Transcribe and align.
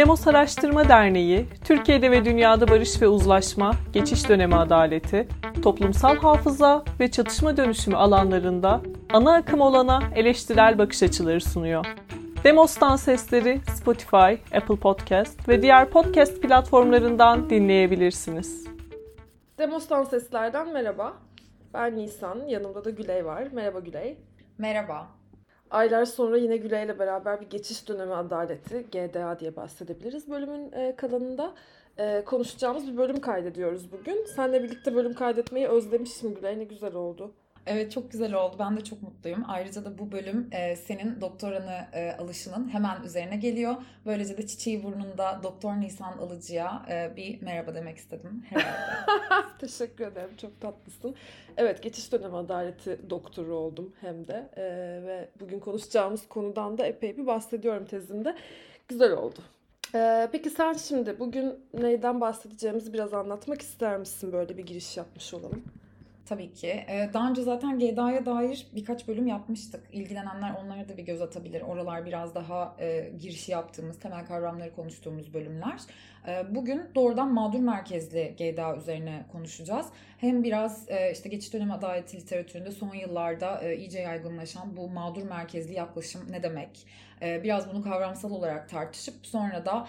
Demos 0.00 0.26
Araştırma 0.26 0.88
Derneği, 0.88 1.46
Türkiye'de 1.64 2.10
ve 2.10 2.24
dünyada 2.24 2.68
barış 2.68 3.02
ve 3.02 3.08
uzlaşma, 3.08 3.72
geçiş 3.92 4.28
dönemi 4.28 4.54
adaleti, 4.56 5.28
toplumsal 5.62 6.16
hafıza 6.16 6.84
ve 7.00 7.10
çatışma 7.10 7.56
dönüşümü 7.56 7.96
alanlarında 7.96 8.80
ana 9.12 9.34
akım 9.34 9.60
olana 9.60 10.02
eleştirel 10.14 10.78
bakış 10.78 11.02
açıları 11.02 11.40
sunuyor. 11.40 11.86
Demos'tan 12.44 12.96
sesleri 12.96 13.60
Spotify, 13.74 14.56
Apple 14.56 14.76
Podcast 14.76 15.48
ve 15.48 15.62
diğer 15.62 15.90
podcast 15.90 16.42
platformlarından 16.42 17.50
dinleyebilirsiniz. 17.50 18.66
Demos'tan 19.58 20.04
seslerden 20.04 20.72
merhaba. 20.72 21.12
Ben 21.74 21.96
Nisan, 21.96 22.46
yanımda 22.48 22.84
da 22.84 22.90
Güley 22.90 23.24
var. 23.24 23.48
Merhaba 23.52 23.80
Güley. 23.80 24.18
Merhaba. 24.58 25.19
Aylar 25.70 26.04
sonra 26.04 26.36
yine 26.36 26.56
Güley 26.56 26.84
ile 26.84 26.98
beraber 26.98 27.40
bir 27.40 27.50
geçiş 27.50 27.88
dönemi 27.88 28.14
adaleti, 28.14 28.86
GDA 28.92 29.40
diye 29.40 29.56
bahsedebiliriz. 29.56 30.30
Bölümün 30.30 30.72
e, 30.72 30.96
kalanında 30.96 31.54
e, 31.98 32.24
konuşacağımız 32.24 32.92
bir 32.92 32.96
bölüm 32.96 33.20
kaydediyoruz 33.20 33.92
bugün. 33.92 34.24
Seninle 34.36 34.62
birlikte 34.62 34.94
bölüm 34.94 35.14
kaydetmeyi 35.14 35.68
özlemişim 35.68 36.34
Güley, 36.34 36.58
ne 36.58 36.64
güzel 36.64 36.94
oldu. 36.94 37.32
Evet 37.66 37.92
çok 37.92 38.12
güzel 38.12 38.34
oldu. 38.34 38.56
Ben 38.58 38.76
de 38.76 38.84
çok 38.84 39.02
mutluyum. 39.02 39.44
Ayrıca 39.48 39.84
da 39.84 39.98
bu 39.98 40.12
bölüm 40.12 40.48
e, 40.52 40.76
senin 40.76 41.20
doktoranı 41.20 41.86
e, 41.92 42.12
alışının 42.12 42.68
hemen 42.68 43.02
üzerine 43.02 43.36
geliyor. 43.36 43.74
Böylece 44.06 44.38
de 44.38 44.46
çiçeği 44.46 44.82
burnunda 44.82 45.40
Doktor 45.42 45.74
Nisan 45.74 46.18
Alıcı'ya 46.18 46.86
e, 46.90 47.16
bir 47.16 47.42
merhaba 47.42 47.74
demek 47.74 47.96
istedim 47.96 48.44
herhalde. 48.48 49.46
Teşekkür 49.58 50.06
ederim. 50.06 50.30
Çok 50.40 50.60
tatlısın. 50.60 51.14
Evet 51.56 51.82
geçiş 51.82 52.12
dönemi 52.12 52.36
adaleti 52.36 53.10
doktoru 53.10 53.54
oldum 53.54 53.92
hem 54.00 54.28
de. 54.28 54.50
E, 54.56 54.62
ve 55.06 55.28
bugün 55.40 55.60
konuşacağımız 55.60 56.28
konudan 56.28 56.78
da 56.78 56.86
epey 56.86 57.16
bir 57.16 57.26
bahsediyorum 57.26 57.84
tezimde. 57.84 58.36
Güzel 58.88 59.12
oldu. 59.12 59.38
Ee, 59.94 60.28
peki 60.32 60.50
sen 60.50 60.72
şimdi 60.72 61.20
bugün 61.20 61.54
neyden 61.74 62.20
bahsedeceğimizi 62.20 62.92
biraz 62.92 63.14
anlatmak 63.14 63.62
ister 63.62 63.98
misin? 63.98 64.32
Böyle 64.32 64.58
bir 64.58 64.66
giriş 64.66 64.96
yapmış 64.96 65.34
olalım. 65.34 65.64
Tabii 66.30 66.52
ki. 66.52 66.66
Ee, 66.66 67.10
daha 67.12 67.30
önce 67.30 67.42
zaten 67.42 67.78
GDA'ya 67.78 68.26
dair 68.26 68.66
birkaç 68.74 69.08
bölüm 69.08 69.26
yapmıştık. 69.26 69.84
İlgilenenler 69.92 70.54
onlara 70.64 70.88
da 70.88 70.96
bir 70.96 71.02
göz 71.02 71.22
atabilir. 71.22 71.60
Oralar 71.60 72.06
biraz 72.06 72.34
daha 72.34 72.76
e, 72.80 73.10
girişi 73.20 73.52
yaptığımız, 73.52 73.98
temel 73.98 74.26
kavramları 74.26 74.74
konuştuğumuz 74.74 75.34
bölümler. 75.34 75.80
E, 76.28 76.54
bugün 76.54 76.82
doğrudan 76.94 77.32
mağdur 77.32 77.58
merkezli 77.58 78.34
GDA 78.38 78.76
üzerine 78.76 79.24
konuşacağız. 79.32 79.86
Hem 80.18 80.44
biraz 80.44 80.90
e, 80.90 81.12
işte 81.12 81.28
geçiş 81.28 81.52
dönemi 81.52 81.72
adaleti 81.72 82.16
literatüründe 82.16 82.70
son 82.70 82.94
yıllarda 82.94 83.60
e, 83.62 83.76
iyice 83.76 84.00
yaygınlaşan 84.00 84.76
bu 84.76 84.88
mağdur 84.88 85.22
merkezli 85.22 85.74
yaklaşım 85.74 86.20
ne 86.30 86.42
demek? 86.42 86.86
E, 87.22 87.42
biraz 87.42 87.70
bunu 87.70 87.82
kavramsal 87.82 88.30
olarak 88.30 88.68
tartışıp 88.68 89.14
sonra 89.26 89.66
da 89.66 89.88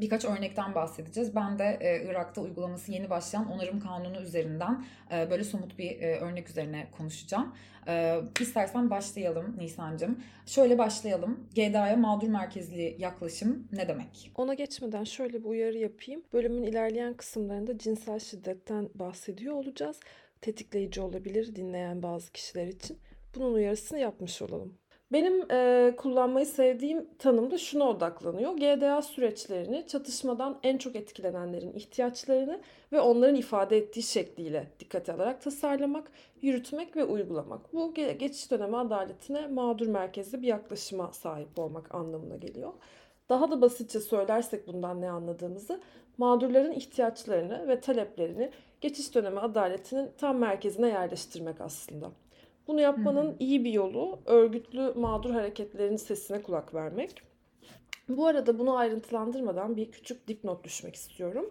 birkaç 0.00 0.24
örnekten 0.24 0.74
bahsedeceğiz. 0.74 1.36
Ben 1.36 1.58
de 1.58 2.02
Irak'ta 2.08 2.40
uygulaması 2.40 2.92
yeni 2.92 3.10
başlayan 3.10 3.50
onarım 3.50 3.80
kanunu 3.80 4.20
üzerinden 4.20 4.84
böyle 5.10 5.44
somut 5.44 5.78
bir 5.78 6.02
örnek 6.02 6.50
üzerine 6.50 6.86
konuşacağım. 6.98 7.54
E, 7.88 8.20
istersen 8.40 8.90
başlayalım 8.90 9.56
Nisan'cığım. 9.58 10.22
Şöyle 10.46 10.78
başlayalım. 10.78 11.48
GDA'ya 11.54 11.96
mağdur 11.96 12.28
merkezli 12.28 12.96
yaklaşım 12.98 13.68
ne 13.72 13.88
demek? 13.88 14.32
Ona 14.34 14.54
geçmeden 14.54 15.04
şöyle 15.04 15.40
bir 15.40 15.48
uyarı 15.48 15.78
yapayım. 15.78 16.22
Bölümün 16.32 16.62
ilerleyen 16.62 17.14
kısımlarında 17.14 17.78
cinsel 17.78 18.18
şiddetten 18.18 18.88
bahsediyor 18.94 19.54
olacağız. 19.54 20.00
Tetikleyici 20.40 21.00
olabilir 21.00 21.56
dinleyen 21.56 22.02
bazı 22.02 22.32
kişiler 22.32 22.66
için. 22.66 22.98
Bunun 23.34 23.54
uyarısını 23.54 23.98
yapmış 23.98 24.42
olalım. 24.42 24.78
Benim 25.12 25.50
e, 25.50 25.94
kullanmayı 25.96 26.46
sevdiğim 26.46 27.08
tanım 27.18 27.50
da 27.50 27.58
şuna 27.58 27.88
odaklanıyor. 27.88 28.52
GDA 28.56 29.02
süreçlerini 29.02 29.86
çatışmadan 29.86 30.58
en 30.62 30.78
çok 30.78 30.96
etkilenenlerin 30.96 31.72
ihtiyaçlarını 31.72 32.60
ve 32.92 33.00
onların 33.00 33.34
ifade 33.34 33.76
ettiği 33.76 34.02
şekliyle 34.02 34.66
dikkate 34.80 35.12
alarak 35.12 35.42
tasarlamak, 35.42 36.10
yürütmek 36.42 36.96
ve 36.96 37.04
uygulamak. 37.04 37.72
Bu 37.72 37.94
geçiş 37.94 38.50
dönemi 38.50 38.76
adaletine 38.76 39.46
mağdur 39.46 39.86
merkezli 39.86 40.42
bir 40.42 40.46
yaklaşıma 40.46 41.12
sahip 41.12 41.58
olmak 41.58 41.94
anlamına 41.94 42.36
geliyor. 42.36 42.72
Daha 43.28 43.50
da 43.50 43.60
basitçe 43.60 44.00
söylersek 44.00 44.66
bundan 44.66 45.00
ne 45.00 45.10
anladığımızı, 45.10 45.80
mağdurların 46.18 46.72
ihtiyaçlarını 46.72 47.68
ve 47.68 47.80
taleplerini 47.80 48.50
geçiş 48.80 49.14
dönemi 49.14 49.40
adaletinin 49.40 50.10
tam 50.18 50.38
merkezine 50.38 50.88
yerleştirmek 50.88 51.60
aslında. 51.60 52.10
Bunu 52.68 52.80
yapmanın 52.80 53.36
iyi 53.38 53.64
bir 53.64 53.72
yolu 53.72 54.18
örgütlü 54.26 54.92
mağdur 54.96 55.30
hareketlerin 55.30 55.96
sesine 55.96 56.42
kulak 56.42 56.74
vermek. 56.74 57.22
Bu 58.08 58.26
arada 58.26 58.58
bunu 58.58 58.76
ayrıntılandırmadan 58.76 59.76
bir 59.76 59.90
küçük 59.90 60.28
dipnot 60.28 60.64
düşmek 60.64 60.94
istiyorum. 60.94 61.50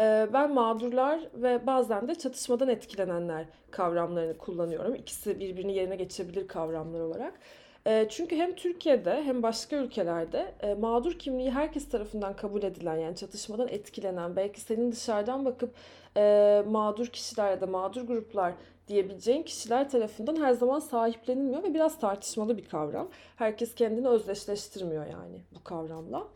Ee, 0.00 0.28
ben 0.32 0.54
mağdurlar 0.54 1.20
ve 1.34 1.66
bazen 1.66 2.08
de 2.08 2.14
çatışmadan 2.14 2.68
etkilenenler 2.68 3.46
kavramlarını 3.70 4.38
kullanıyorum. 4.38 4.94
İkisi 4.94 5.40
birbirini 5.40 5.74
yerine 5.74 5.96
geçebilir 5.96 6.48
kavramlar 6.48 7.00
olarak. 7.00 7.40
Ee, 7.86 8.06
çünkü 8.10 8.36
hem 8.36 8.54
Türkiye'de 8.54 9.22
hem 9.22 9.42
başka 9.42 9.76
ülkelerde 9.76 10.54
e, 10.62 10.74
mağdur 10.74 11.12
kimliği 11.12 11.50
herkes 11.50 11.88
tarafından 11.88 12.36
kabul 12.36 12.62
edilen 12.62 12.96
yani 12.96 13.16
çatışmadan 13.16 13.68
etkilenen 13.68 14.36
belki 14.36 14.60
senin 14.60 14.92
dışarıdan 14.92 15.44
bakıp 15.44 15.74
e, 16.16 16.62
mağdur 16.66 17.06
kişiler 17.06 17.50
ya 17.50 17.60
da 17.60 17.66
mağdur 17.66 18.02
gruplar 18.02 18.54
diyebileceğin 18.90 19.42
kişiler 19.42 19.90
tarafından 19.90 20.36
her 20.36 20.52
zaman 20.52 20.78
sahiplenilmiyor 20.78 21.62
ve 21.62 21.74
biraz 21.74 21.98
tartışmalı 21.98 22.58
bir 22.58 22.64
kavram. 22.64 23.08
Herkes 23.36 23.74
kendini 23.74 24.08
özdeşleştirmiyor 24.08 25.06
yani 25.06 25.42
bu 25.54 25.64
kavramla. 25.64 26.28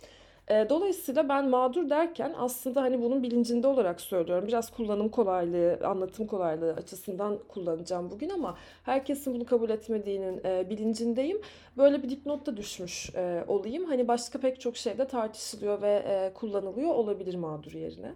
Dolayısıyla 0.69 1.29
ben 1.29 1.49
mağdur 1.49 1.91
derken 1.91 2.35
aslında 2.39 2.83
hani 2.83 3.03
bunun 3.03 3.23
bilincinde 3.23 3.67
olarak 3.67 4.01
söylüyorum. 4.01 4.49
Biraz 4.49 4.71
kullanım 4.71 5.09
kolaylığı, 5.09 5.79
anlatım 5.87 6.27
kolaylığı 6.27 6.73
açısından 6.73 7.39
kullanacağım 7.49 8.11
bugün 8.11 8.29
ama 8.29 8.59
herkesin 8.83 9.35
bunu 9.35 9.47
kabul 9.47 9.71
etmediğinin 9.71 10.45
bilincindeyim. 10.71 11.41
Böyle 11.77 12.03
bir 12.03 12.11
dipnotta 12.11 12.57
düşmüş 12.57 13.11
olayım. 13.49 13.85
Hani 13.85 14.09
başka 14.09 14.41
pek 14.41 14.61
çok 14.61 14.77
şeyde 14.77 15.07
tartışılıyor 15.07 15.83
ve 15.83 16.31
kullanılıyor 16.35 16.95
olabilir 16.95 17.35
mağdur 17.35 17.73
yerine. 17.73 18.15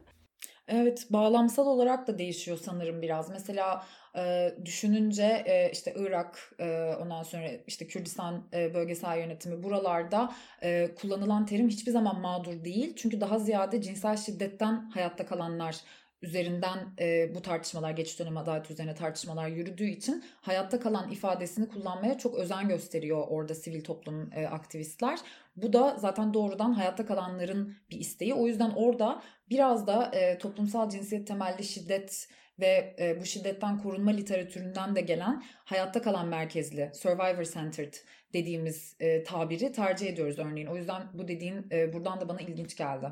Evet, 0.68 1.06
bağlamsal 1.10 1.66
olarak 1.66 2.06
da 2.06 2.18
değişiyor 2.18 2.58
sanırım 2.62 3.02
biraz. 3.02 3.30
Mesela 3.30 3.84
düşününce 4.64 5.44
işte 5.72 5.94
Irak, 5.96 6.52
ondan 7.02 7.22
sonra 7.22 7.48
işte 7.66 7.86
Kürdistan 7.86 8.52
bölgesel 8.52 9.18
yönetimi 9.18 9.62
buralarda 9.62 10.34
kullanılan 11.00 11.46
terim 11.46 11.68
hiçbir 11.68 11.92
zaman 11.92 12.20
mağdur 12.20 12.64
değil. 12.64 12.92
Çünkü 12.96 13.20
daha 13.20 13.38
ziyade 13.38 13.82
cinsel 13.82 14.16
şiddetten 14.16 14.90
hayatta 14.90 15.26
kalanlar 15.26 15.76
üzerinden 16.22 16.78
bu 17.34 17.42
tartışmalar, 17.42 17.90
geçiş 17.90 18.18
dönemi 18.18 18.38
adalet 18.38 18.70
üzerine 18.70 18.94
tartışmalar 18.94 19.48
yürüdüğü 19.48 19.88
için 19.88 20.24
hayatta 20.40 20.80
kalan 20.80 21.10
ifadesini 21.10 21.68
kullanmaya 21.68 22.18
çok 22.18 22.34
özen 22.34 22.68
gösteriyor 22.68 23.24
orada 23.28 23.54
sivil 23.54 23.84
toplum 23.84 24.30
aktivistler. 24.50 25.18
Bu 25.56 25.72
da 25.72 25.96
zaten 25.98 26.34
doğrudan 26.34 26.72
hayatta 26.72 27.06
kalanların 27.06 27.76
bir 27.90 28.00
isteği. 28.00 28.34
O 28.34 28.46
yüzden 28.46 28.70
orada 28.76 29.22
biraz 29.50 29.86
da 29.86 30.12
toplumsal 30.40 30.90
cinsiyet 30.90 31.26
temelli 31.26 31.64
şiddet 31.64 32.28
ve 32.60 32.96
e, 32.98 33.20
bu 33.20 33.24
şiddetten 33.24 33.78
korunma 33.78 34.10
literatüründen 34.10 34.96
de 34.96 35.00
gelen 35.00 35.42
hayatta 35.64 36.02
kalan 36.02 36.28
merkezli, 36.28 36.90
survivor 36.94 37.44
centered 37.44 37.94
dediğimiz 38.32 38.96
e, 39.00 39.22
tabiri 39.22 39.72
tercih 39.72 40.06
ediyoruz 40.06 40.38
örneğin. 40.38 40.66
O 40.66 40.76
yüzden 40.76 41.02
bu 41.14 41.28
dediğin 41.28 41.66
e, 41.72 41.92
buradan 41.92 42.20
da 42.20 42.28
bana 42.28 42.40
ilginç 42.40 42.76
geldi. 42.76 43.08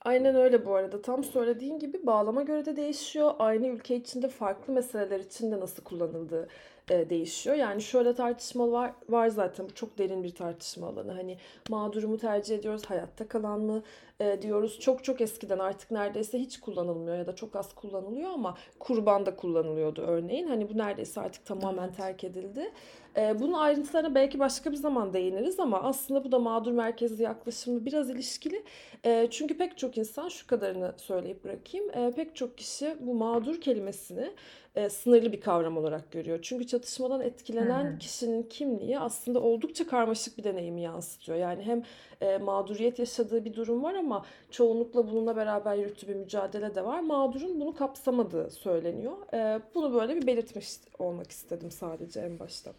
Aynen 0.00 0.34
öyle 0.36 0.66
bu 0.66 0.74
arada. 0.74 1.02
Tam 1.02 1.24
söylediğin 1.24 1.78
gibi 1.78 2.06
bağlama 2.06 2.42
göre 2.42 2.64
de 2.66 2.76
değişiyor. 2.76 3.34
Aynı 3.38 3.66
ülke 3.66 3.96
içinde 3.96 4.28
farklı 4.28 4.72
meseleler 4.72 5.20
için 5.20 5.52
de 5.52 5.60
nasıl 5.60 5.84
kullanıldığı 5.84 6.48
e, 6.90 7.10
değişiyor. 7.10 7.56
Yani 7.56 7.82
şöyle 7.82 8.14
tartışma 8.14 8.72
var, 8.72 8.92
var 9.08 9.28
zaten. 9.28 9.68
Bu 9.68 9.74
çok 9.74 9.98
derin 9.98 10.22
bir 10.24 10.34
tartışma 10.34 10.86
alanı. 10.86 11.12
Hani 11.12 11.38
mağduru 11.68 12.08
mu 12.08 12.18
tercih 12.18 12.58
ediyoruz, 12.58 12.84
hayatta 12.86 13.28
kalan 13.28 13.60
mı 13.60 13.82
e, 14.20 14.42
diyoruz. 14.42 14.80
Çok 14.80 15.04
çok 15.04 15.20
eskiden 15.20 15.58
artık 15.58 15.90
neredeyse 15.90 16.38
hiç 16.38 16.60
kullanılmıyor 16.60 17.16
ya 17.16 17.26
da 17.26 17.34
çok 17.34 17.56
az 17.56 17.74
kullanılıyor 17.74 18.30
ama 18.30 18.56
kurban 18.78 19.26
da 19.26 19.36
kullanılıyordu 19.36 20.02
örneğin. 20.02 20.46
Hani 20.46 20.68
bu 20.70 20.78
neredeyse 20.78 21.20
artık 21.20 21.46
tamamen 21.46 21.92
terk 21.92 22.24
edildi. 22.24 22.72
E, 23.16 23.40
bunun 23.40 23.52
ayrıntılarına 23.52 24.14
belki 24.14 24.38
başka 24.38 24.72
bir 24.72 24.76
zaman 24.76 25.12
değiniriz 25.12 25.60
ama 25.60 25.82
aslında 25.82 26.24
bu 26.24 26.32
da 26.32 26.38
mağdur 26.38 26.72
merkezli 26.72 27.22
yaklaşımı 27.22 27.86
biraz 27.86 28.10
ilişkili. 28.10 28.62
E, 29.04 29.28
çünkü 29.30 29.58
pek 29.58 29.78
çok 29.78 29.98
insan 29.98 30.28
şu 30.28 30.46
kadarını 30.46 30.94
söyleyip 30.96 31.44
bırakayım. 31.44 31.90
E, 31.90 32.12
pek 32.16 32.36
çok 32.36 32.58
kişi 32.58 32.96
bu 33.00 33.14
mağdur 33.14 33.60
kelimesini 33.60 34.30
e, 34.76 34.88
sınırlı 34.88 35.32
bir 35.32 35.40
kavram 35.40 35.76
olarak 35.76 36.12
görüyor. 36.12 36.38
Çünkü 36.42 36.66
çatışmadan 36.66 37.20
etkilenen 37.20 37.84
hı. 37.84 37.98
kişinin 37.98 38.42
kimliği 38.42 38.98
aslında 38.98 39.40
oldukça 39.40 39.86
karmaşık 39.86 40.38
bir 40.38 40.44
deneyimi 40.44 40.82
yansıtıyor. 40.82 41.38
Yani 41.38 41.62
hem 41.62 41.82
e, 42.20 42.38
mağduriyet 42.38 42.98
yaşadığı 42.98 43.44
bir 43.44 43.54
durum 43.54 43.82
var 43.82 43.94
ama 43.94 44.05
çoğunlukla 44.50 45.10
bununla 45.10 45.36
beraber 45.36 45.74
yürüttüğü 45.74 46.08
bir 46.08 46.14
mücadele 46.14 46.74
de 46.74 46.84
var. 46.84 47.00
Mağdurun 47.00 47.60
bunu 47.60 47.74
kapsamadığı 47.74 48.50
söyleniyor. 48.50 49.16
E, 49.34 49.60
bunu 49.74 49.94
böyle 49.94 50.16
bir 50.16 50.26
belirtmiş 50.26 50.68
olmak 50.98 51.30
istedim 51.30 51.70
sadece 51.70 52.20
en 52.20 52.38
başta. 52.38 52.72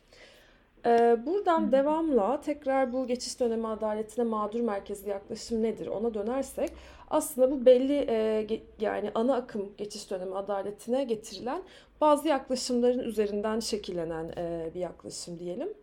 Ee, 0.86 1.18
buradan 1.26 1.72
devamla 1.72 2.42
tekrar 2.42 2.94
bu 2.94 3.08
geçiş 3.08 3.40
dönemi 3.40 3.68
adaletine 3.68 4.26
mağdur 4.26 4.60
merkezli 4.60 5.10
yaklaşım 5.10 5.64
nedir 5.64 5.88
ona 5.88 6.14
dönersek 6.14 6.72
aslında 7.10 7.52
bu 7.52 7.66
belli 7.66 8.06
e, 8.10 8.48
yani 8.80 9.12
ana 9.16 9.36
akım 9.36 9.74
geçiş 9.78 10.12
dönemi 10.12 10.36
adaletine 10.36 11.04
getirilen 11.04 11.62
bazı 12.02 12.28
yaklaşımların 12.28 13.00
üzerinden 13.00 13.60
şekillenen 13.60 14.34
e, 14.38 14.72
bir 14.76 14.80
yaklaşım 14.80 15.40
diyelim. 15.40 15.74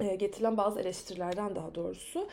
E, 0.00 0.14
getirilen 0.14 0.56
bazı 0.56 0.80
eleştirilerden 0.80 1.56
daha 1.56 1.74
doğrusu. 1.74 2.28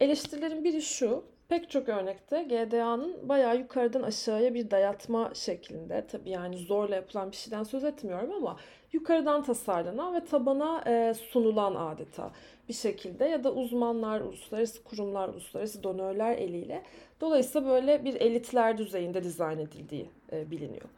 Eleştirilerin 0.00 0.64
biri 0.64 0.82
şu, 0.82 1.24
pek 1.48 1.70
çok 1.70 1.88
örnekte 1.88 2.42
GDA'nın 2.42 3.28
bayağı 3.28 3.58
yukarıdan 3.58 4.02
aşağıya 4.02 4.54
bir 4.54 4.70
dayatma 4.70 5.30
şeklinde, 5.34 6.06
tabii 6.06 6.30
yani 6.30 6.56
zorla 6.56 6.94
yapılan 6.94 7.30
bir 7.30 7.36
şeyden 7.36 7.62
söz 7.62 7.84
etmiyorum 7.84 8.32
ama 8.32 8.56
yukarıdan 8.92 9.42
tasarlanan 9.42 10.14
ve 10.14 10.24
tabana 10.24 10.82
e, 10.86 11.14
sunulan 11.14 11.74
adeta 11.74 12.30
bir 12.68 12.74
şekilde 12.74 13.24
ya 13.24 13.44
da 13.44 13.52
uzmanlar, 13.52 14.20
uluslararası 14.20 14.84
kurumlar, 14.84 15.28
uluslararası 15.28 15.82
donörler 15.82 16.36
eliyle 16.36 16.82
dolayısıyla 17.20 17.68
böyle 17.68 18.04
bir 18.04 18.14
elitler 18.14 18.78
düzeyinde 18.78 19.24
dizayn 19.24 19.58
edildiği 19.58 20.10
e, 20.32 20.50
biliniyor. 20.50 20.88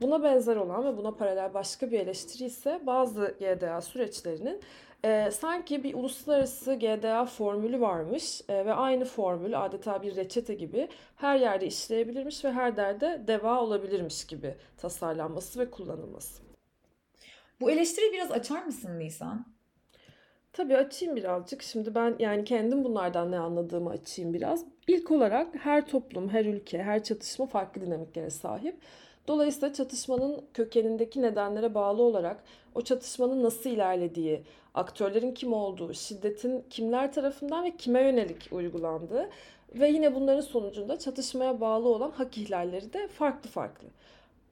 Buna 0.00 0.22
benzer 0.22 0.56
olan 0.56 0.84
ve 0.84 0.96
buna 0.96 1.10
paralel 1.10 1.54
başka 1.54 1.90
bir 1.90 2.00
eleştiri 2.00 2.44
ise 2.44 2.80
bazı 2.86 3.34
GDA 3.40 3.80
süreçlerinin 3.80 4.60
e, 5.04 5.30
sanki 5.30 5.84
bir 5.84 5.94
uluslararası 5.94 6.74
GDA 6.74 7.26
formülü 7.26 7.80
varmış 7.80 8.40
e, 8.48 8.66
ve 8.66 8.72
aynı 8.72 9.04
formül 9.04 9.64
adeta 9.64 10.02
bir 10.02 10.16
reçete 10.16 10.54
gibi 10.54 10.88
her 11.16 11.36
yerde 11.36 11.66
işleyebilirmiş 11.66 12.44
ve 12.44 12.52
her 12.52 12.76
derde 12.76 13.24
deva 13.26 13.60
olabilirmiş 13.60 14.26
gibi 14.26 14.54
tasarlanması 14.76 15.60
ve 15.60 15.70
kullanılması. 15.70 16.42
Bu 17.60 17.70
eleştiriyi 17.70 18.12
biraz 18.12 18.32
açar 18.32 18.64
mısın 18.64 18.98
Nisan? 18.98 19.53
Tabii 20.54 20.76
açayım 20.76 21.16
birazcık. 21.16 21.62
Şimdi 21.62 21.94
ben 21.94 22.16
yani 22.18 22.44
kendim 22.44 22.84
bunlardan 22.84 23.32
ne 23.32 23.38
anladığımı 23.38 23.90
açayım 23.90 24.34
biraz. 24.34 24.64
İlk 24.88 25.10
olarak 25.10 25.48
her 25.64 25.86
toplum, 25.86 26.28
her 26.28 26.44
ülke, 26.44 26.82
her 26.82 27.02
çatışma 27.04 27.46
farklı 27.46 27.80
dinamiklere 27.80 28.30
sahip. 28.30 28.76
Dolayısıyla 29.28 29.72
çatışmanın 29.72 30.44
kökenindeki 30.54 31.22
nedenlere 31.22 31.74
bağlı 31.74 32.02
olarak 32.02 32.44
o 32.74 32.82
çatışmanın 32.82 33.42
nasıl 33.42 33.70
ilerlediği, 33.70 34.42
aktörlerin 34.74 35.34
kim 35.34 35.52
olduğu, 35.52 35.94
şiddetin 35.94 36.64
kimler 36.70 37.12
tarafından 37.12 37.64
ve 37.64 37.76
kime 37.76 38.02
yönelik 38.02 38.48
uygulandığı 38.52 39.30
ve 39.74 39.88
yine 39.88 40.14
bunların 40.14 40.40
sonucunda 40.40 40.98
çatışmaya 40.98 41.60
bağlı 41.60 41.88
olan 41.88 42.10
hak 42.10 42.38
ihlalleri 42.38 42.92
de 42.92 43.08
farklı 43.08 43.50
farklı. 43.50 43.88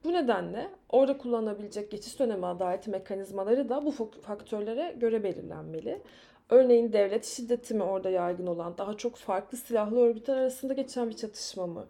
Bu 0.05 0.13
nedenle 0.13 0.71
orada 0.89 1.19
kullanılabilecek 1.19 1.91
geçiş 1.91 2.19
dönemi 2.19 2.47
adaleti 2.47 2.91
mekanizmaları 2.91 3.69
da 3.69 3.85
bu 3.87 3.91
faktörlere 4.23 4.95
göre 4.99 5.25
belirlenmeli. 5.25 6.03
Örneğin 6.51 6.93
devlet 6.93 7.25
şiddeti 7.25 7.75
mi 7.75 7.83
orada 7.83 8.11
yaygın 8.11 8.47
olan, 8.47 8.79
daha 8.79 8.97
çok 8.97 9.17
farklı 9.17 9.59
silahlı 9.59 10.01
örgütler 10.01 10.37
arasında 10.37 10.75
geçen 10.75 11.11
bir 11.11 11.17
çatışma 11.17 11.67
mı? 11.67 11.87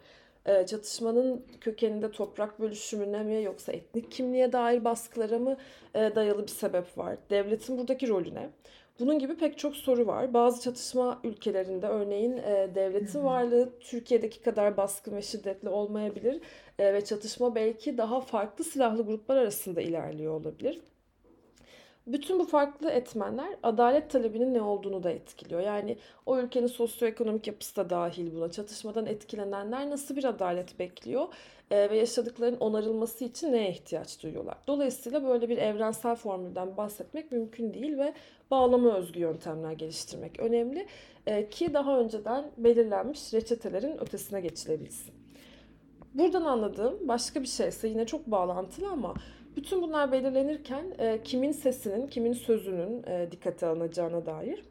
Ee, 0.46 0.66
çatışmanın 0.66 1.46
kökeninde 1.60 2.10
toprak 2.10 2.60
bölüşümüne 2.60 3.22
mi 3.22 3.42
yoksa 3.42 3.72
etnik 3.72 4.10
kimliğe 4.10 4.52
dair 4.52 4.84
baskılara 4.84 5.38
mı 5.38 5.56
e, 5.94 6.14
dayalı 6.14 6.42
bir 6.42 6.48
sebep 6.48 6.98
var? 6.98 7.16
Devletin 7.30 7.78
buradaki 7.78 8.08
rolü 8.08 8.34
ne? 8.34 8.50
Bunun 9.02 9.18
gibi 9.18 9.36
pek 9.36 9.58
çok 9.58 9.76
soru 9.76 10.06
var. 10.06 10.34
Bazı 10.34 10.62
çatışma 10.62 11.20
ülkelerinde 11.24 11.86
örneğin 11.86 12.36
e, 12.36 12.70
devletin 12.74 13.24
varlığı 13.24 13.72
Türkiye'deki 13.80 14.42
kadar 14.42 14.76
baskın 14.76 15.16
ve 15.16 15.22
şiddetli 15.22 15.68
olmayabilir 15.68 16.40
e, 16.78 16.94
ve 16.94 17.04
çatışma 17.04 17.54
belki 17.54 17.98
daha 17.98 18.20
farklı 18.20 18.64
silahlı 18.64 19.06
gruplar 19.06 19.36
arasında 19.36 19.80
ilerliyor 19.80 20.32
olabilir. 20.32 20.80
Bütün 22.06 22.38
bu 22.38 22.44
farklı 22.44 22.90
etmenler 22.90 23.56
adalet 23.62 24.10
talebinin 24.10 24.54
ne 24.54 24.62
olduğunu 24.62 25.02
da 25.02 25.10
etkiliyor. 25.10 25.60
Yani 25.60 25.96
o 26.26 26.38
ülkenin 26.38 26.66
sosyoekonomik 26.66 27.46
yapısı 27.46 27.76
da 27.76 27.90
dahil 27.90 28.34
buna. 28.34 28.50
Çatışmadan 28.50 29.06
etkilenenler 29.06 29.90
nasıl 29.90 30.16
bir 30.16 30.24
adalet 30.24 30.78
bekliyor 30.78 31.28
e, 31.70 31.90
ve 31.90 31.96
yaşadıklarının 31.96 32.60
onarılması 32.60 33.24
için 33.24 33.52
neye 33.52 33.70
ihtiyaç 33.70 34.22
duyuyorlar. 34.22 34.56
Dolayısıyla 34.66 35.24
böyle 35.24 35.48
bir 35.48 35.58
evrensel 35.58 36.16
formülden 36.16 36.76
bahsetmek 36.76 37.32
mümkün 37.32 37.74
değil 37.74 37.98
ve 37.98 38.14
bağlama 38.50 38.96
özgü 38.96 39.20
yöntemler 39.20 39.72
geliştirmek 39.72 40.40
önemli 40.40 40.86
e, 41.26 41.48
ki 41.48 41.74
daha 41.74 41.98
önceden 41.98 42.50
belirlenmiş 42.56 43.34
reçetelerin 43.34 44.00
ötesine 44.00 44.40
geçilebilsin. 44.40 45.14
Buradan 46.14 46.44
anladığım 46.44 47.08
başka 47.08 47.42
bir 47.42 47.46
şeyse 47.46 47.88
yine 47.88 48.06
çok 48.06 48.26
bağlantılı 48.26 48.88
ama 48.88 49.14
bütün 49.56 49.82
bunlar 49.82 50.12
belirlenirken 50.12 50.84
e, 50.98 51.22
kimin 51.24 51.52
sesinin, 51.52 52.06
kimin 52.06 52.32
sözünün 52.32 53.02
e, 53.06 53.28
dikkate 53.32 53.66
alınacağına 53.66 54.26
dair. 54.26 54.64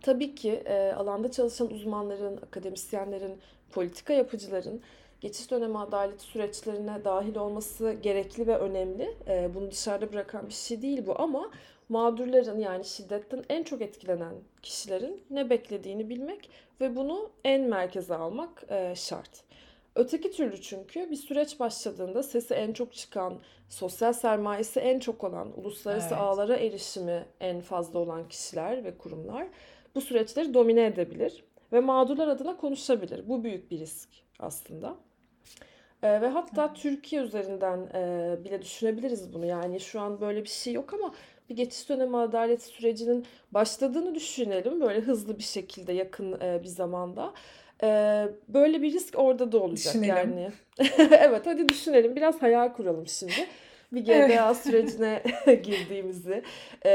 Tabii 0.00 0.34
ki 0.34 0.50
e, 0.50 0.92
alanda 0.92 1.30
çalışan 1.30 1.70
uzmanların, 1.70 2.36
akademisyenlerin, 2.36 3.38
politika 3.70 4.12
yapıcıların 4.12 4.80
geçiş 5.20 5.50
dönemi 5.50 5.78
adaleti 5.78 6.24
süreçlerine 6.24 7.04
dahil 7.04 7.36
olması 7.36 7.92
gerekli 8.02 8.46
ve 8.46 8.58
önemli. 8.58 9.16
E, 9.28 9.50
bunu 9.54 9.70
dışarıda 9.70 10.12
bırakan 10.12 10.48
bir 10.48 10.52
şey 10.52 10.82
değil 10.82 11.06
bu 11.06 11.20
ama 11.20 11.50
mağdurların 11.88 12.58
yani 12.58 12.84
şiddetten 12.84 13.44
en 13.48 13.62
çok 13.62 13.82
etkilenen 13.82 14.34
kişilerin 14.62 15.22
ne 15.30 15.50
beklediğini 15.50 16.08
bilmek 16.08 16.50
ve 16.80 16.96
bunu 16.96 17.30
en 17.44 17.60
merkeze 17.60 18.14
almak 18.14 18.64
e, 18.68 18.94
şart. 18.96 19.30
Öteki 19.94 20.30
türlü 20.30 20.60
çünkü 20.60 21.10
bir 21.10 21.16
süreç 21.16 21.60
başladığında 21.60 22.22
sesi 22.22 22.54
en 22.54 22.72
çok 22.72 22.94
çıkan, 22.94 23.38
sosyal 23.68 24.12
sermayesi 24.12 24.80
en 24.80 25.00
çok 25.00 25.24
olan, 25.24 25.58
uluslararası 25.60 26.08
evet. 26.08 26.18
ağlara 26.18 26.56
erişimi 26.56 27.26
en 27.40 27.60
fazla 27.60 27.98
olan 27.98 28.28
kişiler 28.28 28.84
ve 28.84 28.98
kurumlar 28.98 29.48
bu 29.94 30.00
süreçleri 30.00 30.54
domine 30.54 30.86
edebilir 30.86 31.44
ve 31.72 31.80
mağdurlar 31.80 32.28
adına 32.28 32.56
konuşabilir. 32.56 33.28
Bu 33.28 33.44
büyük 33.44 33.70
bir 33.70 33.78
risk 33.78 34.08
aslında. 34.38 34.96
Ee, 36.02 36.20
ve 36.20 36.28
hatta 36.28 36.66
evet. 36.66 36.76
Türkiye 36.76 37.22
üzerinden 37.22 37.78
e, 37.94 38.44
bile 38.44 38.62
düşünebiliriz 38.62 39.34
bunu. 39.34 39.46
Yani 39.46 39.80
şu 39.80 40.00
an 40.00 40.20
böyle 40.20 40.44
bir 40.44 40.48
şey 40.48 40.72
yok 40.72 40.94
ama 40.94 41.14
bir 41.50 41.56
geçiş 41.56 41.88
dönemi 41.88 42.16
adalet 42.16 42.62
sürecinin 42.62 43.26
başladığını 43.52 44.14
düşünelim. 44.14 44.80
Böyle 44.80 45.00
hızlı 45.00 45.38
bir 45.38 45.42
şekilde 45.42 45.92
yakın 45.92 46.40
e, 46.40 46.60
bir 46.62 46.68
zamanda. 46.68 47.32
Ee, 47.82 48.28
böyle 48.48 48.82
bir 48.82 48.92
risk 48.92 49.18
orada 49.18 49.52
da 49.52 49.58
olacak 49.58 49.94
düşünelim. 49.94 50.08
yani. 50.08 50.50
evet 51.10 51.46
hadi 51.46 51.68
düşünelim. 51.68 52.16
Biraz 52.16 52.42
hayal 52.42 52.72
kuralım 52.72 53.06
şimdi. 53.06 53.46
Bir 53.92 54.04
GDA 54.04 54.46
evet. 54.46 54.56
sürecine 54.56 55.22
girdiğimizi, 55.62 56.42
e, 56.86 56.90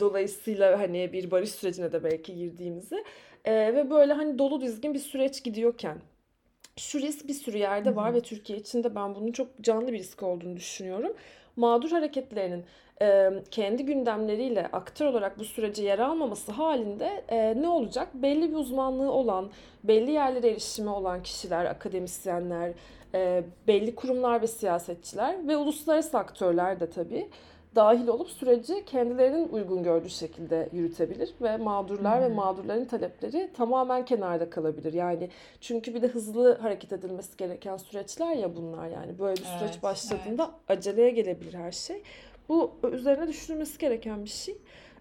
dolayısıyla 0.00 0.78
hani 0.78 1.12
bir 1.12 1.30
barış 1.30 1.50
sürecine 1.50 1.92
de 1.92 2.04
belki 2.04 2.34
girdiğimizi 2.34 3.04
e, 3.44 3.74
ve 3.74 3.90
böyle 3.90 4.12
hani 4.12 4.38
dolu 4.38 4.60
dizgin 4.60 4.94
bir 4.94 4.98
süreç 4.98 5.44
gidiyorken 5.44 5.98
şu 6.76 7.00
risk 7.00 7.28
bir 7.28 7.34
sürü 7.34 7.58
yerde 7.58 7.96
var 7.96 8.08
Hı-hı. 8.08 8.16
ve 8.16 8.20
Türkiye 8.20 8.58
içinde 8.58 8.94
ben 8.94 9.14
bunun 9.14 9.32
çok 9.32 9.60
canlı 9.60 9.92
bir 9.92 9.98
risk 9.98 10.22
olduğunu 10.22 10.56
düşünüyorum. 10.56 11.12
Mağdur 11.56 11.90
hareketlerinin 11.90 12.64
kendi 13.50 13.84
gündemleriyle 13.84 14.68
aktör 14.72 15.06
olarak 15.06 15.38
bu 15.38 15.44
sürece 15.44 15.82
yer 15.82 15.98
almaması 15.98 16.52
halinde 16.52 17.24
ne 17.60 17.68
olacak? 17.68 18.08
Belli 18.14 18.50
bir 18.50 18.56
uzmanlığı 18.56 19.12
olan, 19.12 19.50
belli 19.84 20.10
yerlere 20.10 20.48
erişimi 20.48 20.90
olan 20.90 21.22
kişiler, 21.22 21.64
akademisyenler, 21.64 22.72
belli 23.66 23.94
kurumlar 23.94 24.42
ve 24.42 24.46
siyasetçiler 24.46 25.48
ve 25.48 25.56
uluslararası 25.56 26.18
aktörler 26.18 26.80
de 26.80 26.90
tabii 26.90 27.28
dahil 27.74 28.08
olup 28.08 28.28
süreci 28.28 28.84
kendilerinin 28.84 29.48
uygun 29.48 29.82
gördüğü 29.82 30.10
şekilde 30.10 30.68
yürütebilir 30.72 31.34
ve 31.40 31.56
mağdurlar 31.56 32.16
hmm. 32.16 32.24
ve 32.24 32.28
mağdurların 32.28 32.84
talepleri 32.84 33.50
tamamen 33.56 34.04
kenarda 34.04 34.50
kalabilir. 34.50 34.92
Yani 34.92 35.28
çünkü 35.60 35.94
bir 35.94 36.02
de 36.02 36.08
hızlı 36.08 36.58
hareket 36.58 36.92
edilmesi 36.92 37.36
gereken 37.36 37.76
süreçler 37.76 38.34
ya 38.34 38.56
bunlar 38.56 38.88
yani 38.88 39.18
böyle 39.18 39.36
bir 39.36 39.46
süreç 39.46 39.70
evet, 39.72 39.82
başladığında 39.82 40.42
evet. 40.42 40.78
aceleye 40.78 41.10
gelebilir 41.10 41.54
her 41.54 41.72
şey. 41.72 42.02
Bu 42.48 42.72
üzerine 42.92 43.28
düşünülmesi 43.28 43.78
gereken 43.78 44.24
bir 44.24 44.30
şey. 44.30 44.56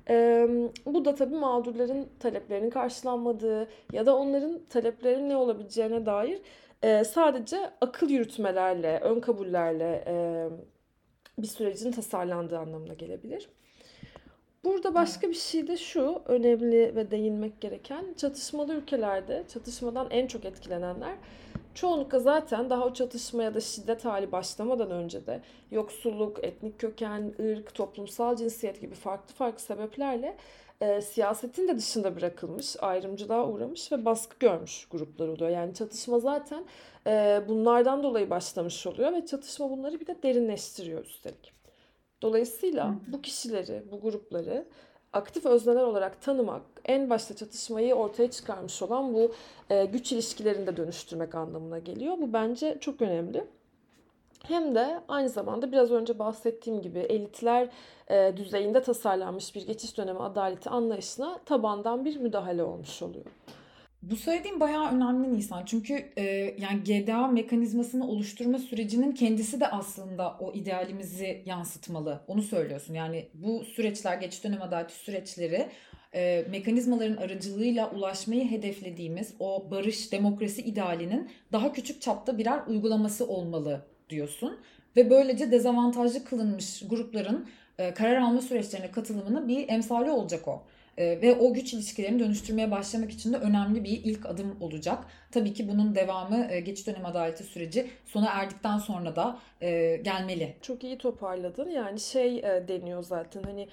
Ee, 0.10 0.48
bu 0.86 1.06
da 1.06 1.16
tabii 1.16 1.36
mağdurların 1.36 2.08
taleplerinin 2.20 2.70
karşılanmadığı 2.70 3.68
ya 3.94 4.06
da 4.06 4.18
onların 4.18 4.60
taleplerinin 4.70 5.30
ne 5.30 5.36
olabileceğine 5.36 6.06
dair 6.06 6.42
e, 6.84 7.04
sadece 7.04 7.58
akıl 7.82 8.10
yürütmelerle, 8.10 9.00
ön 9.00 9.20
kabullerle 9.20 10.04
e, 10.08 10.48
bir 11.42 11.48
sürecin 11.48 11.92
tasarlandığı 11.92 12.60
anlamına 12.60 12.94
gelebilir. 12.94 13.50
Burada 14.64 14.94
başka 14.94 15.30
bir 15.30 15.34
şey 15.34 15.68
de 15.68 15.78
şu 15.78 16.22
önemli 16.26 16.96
ve 16.96 17.12
değinmek 17.12 17.62
gereken 17.62 18.06
çatışmalı 18.18 18.74
ülkelerde 18.74 19.44
çatışmadan 19.54 20.08
en 20.10 20.28
çok 20.28 20.46
etkilenenler 20.46 21.16
çoğunlukla 21.74 22.20
zaten 22.20 22.70
daha 22.70 22.86
o 22.86 22.94
çatışma 22.94 23.44
ya 23.44 23.54
da 23.54 23.62
şiddet 23.62 24.06
hali 24.06 24.32
başlamadan 24.32 24.92
önce 24.92 25.26
de 25.26 25.42
yoksulluk, 25.72 26.44
etnik 26.44 26.80
köken, 26.80 27.34
ırk, 27.40 27.76
toplumsal 27.76 28.36
cinsiyet 28.36 28.82
gibi 28.82 28.96
farklı 28.96 29.34
farklı 29.34 29.60
sebeplerle 29.60 30.38
e, 30.82 31.02
siyasetin 31.02 31.68
de 31.68 31.78
dışında 31.78 32.16
bırakılmış, 32.16 32.76
ayrımcılığa 32.80 33.48
uğramış 33.48 33.92
ve 33.92 34.06
baskı 34.06 34.36
görmüş 34.40 34.86
gruplar 34.92 35.28
oluyor. 35.28 35.50
Yani 35.50 35.74
çatışma 35.74 36.20
zaten 36.20 36.66
e, 37.08 37.42
bunlardan 37.48 38.04
dolayı 38.04 38.30
başlamış 38.30 38.88
oluyor 38.88 39.14
ve 39.14 39.26
çatışma 39.26 39.70
bunları 39.70 40.00
bir 40.00 40.08
de 40.08 40.24
derinleştiriyor 40.24 41.06
üstelik. 41.06 41.54
Dolayısıyla 42.22 42.96
bu 43.08 43.22
kişileri, 43.22 43.84
bu 43.92 44.02
grupları 44.02 44.66
aktif 45.14 45.46
özneler 45.46 45.84
olarak 45.84 46.22
tanımak 46.22 46.62
en 46.86 47.10
başta 47.10 47.36
çatışmayı 47.36 47.96
ortaya 47.96 48.32
çıkarmış 48.32 48.82
olan 48.82 49.14
bu 49.14 49.32
e, 49.70 49.86
güç 49.86 50.12
ilişkilerini 50.12 50.68
de 50.68 50.78
dönüştürmek 50.78 51.36
anlamına 51.36 51.80
geliyor. 51.80 52.18
Bu 52.22 52.34
bence 52.34 52.78
çok 52.80 53.02
önemli. 53.02 53.46
Hem 54.44 54.76
de 54.76 55.02
aynı 55.08 55.30
zamanda 55.30 55.72
biraz 55.72 55.92
önce 55.92 56.20
bahsettiğim 56.20 56.82
gibi 56.82 57.00
elitler 57.00 57.70
e, 58.10 58.38
düzeyinde 58.38 58.82
tasarlanmış 58.82 59.56
bir 59.56 59.68
geçiş 59.68 59.98
dönemi 59.98 60.20
adaleti 60.20 60.70
anlayışına 60.70 61.40
tabandan 61.46 62.06
bir 62.06 62.18
müdahale 62.18 62.64
olmuş 62.64 63.02
oluyor. 63.02 63.26
Bu 64.02 64.16
söylediğim 64.16 64.60
bayağı 64.60 64.96
önemli 64.96 65.34
Nisan. 65.34 65.66
Çünkü 65.66 65.94
e, 66.18 66.24
yani 66.60 66.84
GDA 66.84 67.28
mekanizmasını 67.28 68.08
oluşturma 68.08 68.60
sürecinin 68.60 69.12
kendisi 69.12 69.60
de 69.60 69.68
aslında 69.68 70.38
o 70.40 70.54
idealimizi 70.54 71.44
yansıtmalı. 71.46 72.22
Onu 72.28 72.42
söylüyorsun. 72.42 72.94
Yani 72.94 73.28
bu 73.34 73.64
süreçler, 73.64 74.18
geçiş 74.18 74.44
dönem 74.44 74.62
adaleti 74.62 74.94
süreçleri 74.94 75.70
e, 76.14 76.46
mekanizmaların 76.50 77.18
aracılığıyla 77.18 77.92
ulaşmayı 77.92 78.52
hedeflediğimiz 78.52 79.34
o 79.40 79.72
barış, 79.72 80.12
demokrasi 80.12 80.62
idealinin 80.62 81.30
daha 81.52 81.74
küçük 81.74 82.02
çapta 82.02 82.38
birer 82.38 82.60
uygulaması 82.68 83.28
olmalı 83.28 83.86
diyorsun. 84.10 84.60
Ve 84.96 85.10
böylece 85.10 85.52
dezavantajlı 85.52 86.24
kılınmış 86.24 86.84
grupların 86.90 87.50
e, 87.78 87.94
karar 87.94 88.16
alma 88.16 88.42
süreçlerine 88.42 88.92
katılımını 88.92 89.48
bir 89.48 89.70
emsali 89.70 90.12
olacak 90.12 90.48
o. 90.48 90.64
E, 90.98 91.22
ve 91.22 91.36
o 91.36 91.54
güç 91.54 91.74
ilişkilerini 91.74 92.20
dönüştürmeye 92.20 92.72
başlamak 92.72 93.12
için 93.12 93.34
de 93.34 93.38
önemli 93.38 93.84
bir 93.84 93.90
ilk 94.04 94.26
adım 94.26 94.58
olacak. 94.62 95.06
Tabii 95.32 95.54
ki 95.54 95.68
bunun 95.68 95.96
devamı 95.96 96.48
e, 96.52 96.60
geçiş 96.60 96.88
dönem 96.88 97.06
adaleti 97.06 97.44
süreci 97.44 97.88
sona 98.06 98.30
erdikten 98.30 98.78
sonra 98.78 99.16
da 99.16 99.40
e, 99.62 99.96
gelmeli. 99.96 100.56
Çok 100.62 100.84
iyi 100.84 100.98
toparladın. 100.98 101.70
Yani 101.70 102.00
şey 102.00 102.38
e, 102.38 102.64
deniyor 102.68 103.04
zaten 103.04 103.44
hani 103.44 103.68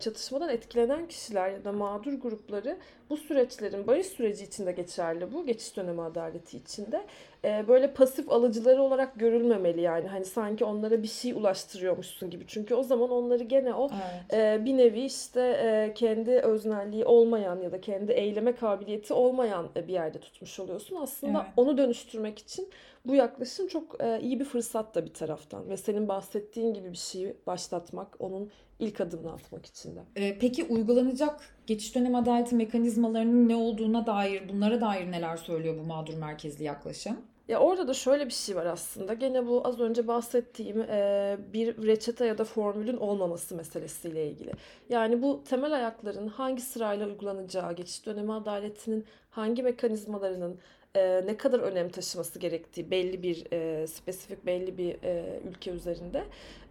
çatışmadan 0.00 0.48
etkilenen 0.48 1.08
kişiler 1.08 1.50
ya 1.50 1.64
da 1.64 1.72
mağdur 1.72 2.12
grupları 2.12 2.78
bu 3.10 3.16
süreçlerin 3.16 3.86
barış 3.86 4.06
süreci 4.06 4.44
içinde 4.44 4.72
geçerli 4.72 5.32
bu. 5.32 5.46
Geçiş 5.46 5.76
dönemi 5.76 6.02
adaleti 6.02 6.56
içinde. 6.56 7.04
Böyle 7.44 7.94
pasif 7.94 8.30
alıcıları 8.30 8.82
olarak 8.82 9.18
görülmemeli 9.20 9.80
yani. 9.80 10.08
Hani 10.08 10.24
sanki 10.24 10.64
onlara 10.64 11.02
bir 11.02 11.08
şey 11.08 11.32
ulaştırıyormuşsun 11.32 12.30
gibi. 12.30 12.44
Çünkü 12.46 12.74
o 12.74 12.82
zaman 12.82 13.10
onları 13.10 13.42
gene 13.42 13.74
o 13.74 13.90
evet. 14.30 14.64
bir 14.64 14.76
nevi 14.76 15.00
işte 15.00 15.92
kendi 15.94 16.30
öznelliği 16.30 17.04
olmayan 17.04 17.60
ya 17.60 17.72
da 17.72 17.80
kendi 17.80 18.12
eyleme 18.12 18.54
kabiliyeti 18.54 19.14
olmayan 19.14 19.68
bir 19.76 19.92
yerde 19.92 20.18
tutmuş 20.18 20.60
oluyorsun. 20.60 20.91
Aslında 20.96 21.42
evet. 21.42 21.52
onu 21.56 21.78
dönüştürmek 21.78 22.38
için 22.38 22.68
bu 23.06 23.14
yaklaşım 23.14 23.68
çok 23.68 24.04
e, 24.04 24.20
iyi 24.20 24.40
bir 24.40 24.44
fırsat 24.44 24.94
da 24.94 25.04
bir 25.04 25.14
taraftan 25.14 25.68
ve 25.68 25.76
senin 25.76 26.08
bahsettiğin 26.08 26.74
gibi 26.74 26.92
bir 26.92 26.96
şeyi 26.96 27.36
başlatmak, 27.46 28.16
onun 28.18 28.50
ilk 28.78 29.00
adımını 29.00 29.32
atmak 29.32 29.66
için 29.66 29.96
de. 29.96 30.00
E, 30.16 30.38
peki 30.38 30.64
uygulanacak 30.64 31.40
geçiş 31.66 31.94
dönem 31.94 32.14
adaleti 32.14 32.54
mekanizmalarının 32.54 33.48
ne 33.48 33.56
olduğuna 33.56 34.06
dair, 34.06 34.48
bunlara 34.48 34.80
dair 34.80 35.10
neler 35.10 35.36
söylüyor 35.36 35.78
bu 35.78 35.82
mağdur 35.82 36.14
merkezli 36.14 36.64
yaklaşım? 36.64 37.16
Ya 37.48 37.58
orada 37.58 37.88
da 37.88 37.94
şöyle 37.94 38.26
bir 38.26 38.32
şey 38.32 38.56
var 38.56 38.66
aslında. 38.66 39.14
Gene 39.14 39.46
bu 39.46 39.66
az 39.66 39.80
önce 39.80 40.08
bahsettiğim 40.08 40.80
e, 40.80 41.36
bir 41.52 41.86
reçete 41.86 42.26
ya 42.26 42.38
da 42.38 42.44
formülün 42.44 42.96
olmaması 42.96 43.56
meselesiyle 43.56 44.30
ilgili. 44.30 44.52
Yani 44.88 45.22
bu 45.22 45.44
temel 45.44 45.72
ayakların 45.72 46.28
hangi 46.28 46.62
sırayla 46.62 47.06
uygulanacağı, 47.06 47.72
geçiş 47.72 48.06
dönemi 48.06 48.32
adaletinin 48.32 49.04
hangi 49.30 49.62
mekanizmalarının 49.62 50.58
e, 50.96 51.26
ne 51.26 51.36
kadar 51.36 51.60
önem 51.60 51.88
taşıması 51.88 52.38
gerektiği 52.38 52.90
belli 52.90 53.22
bir 53.22 53.52
e, 53.52 53.86
spesifik 53.86 54.46
belli 54.46 54.78
bir 54.78 55.02
e, 55.02 55.40
ülke 55.48 55.70
üzerinde. 55.70 56.24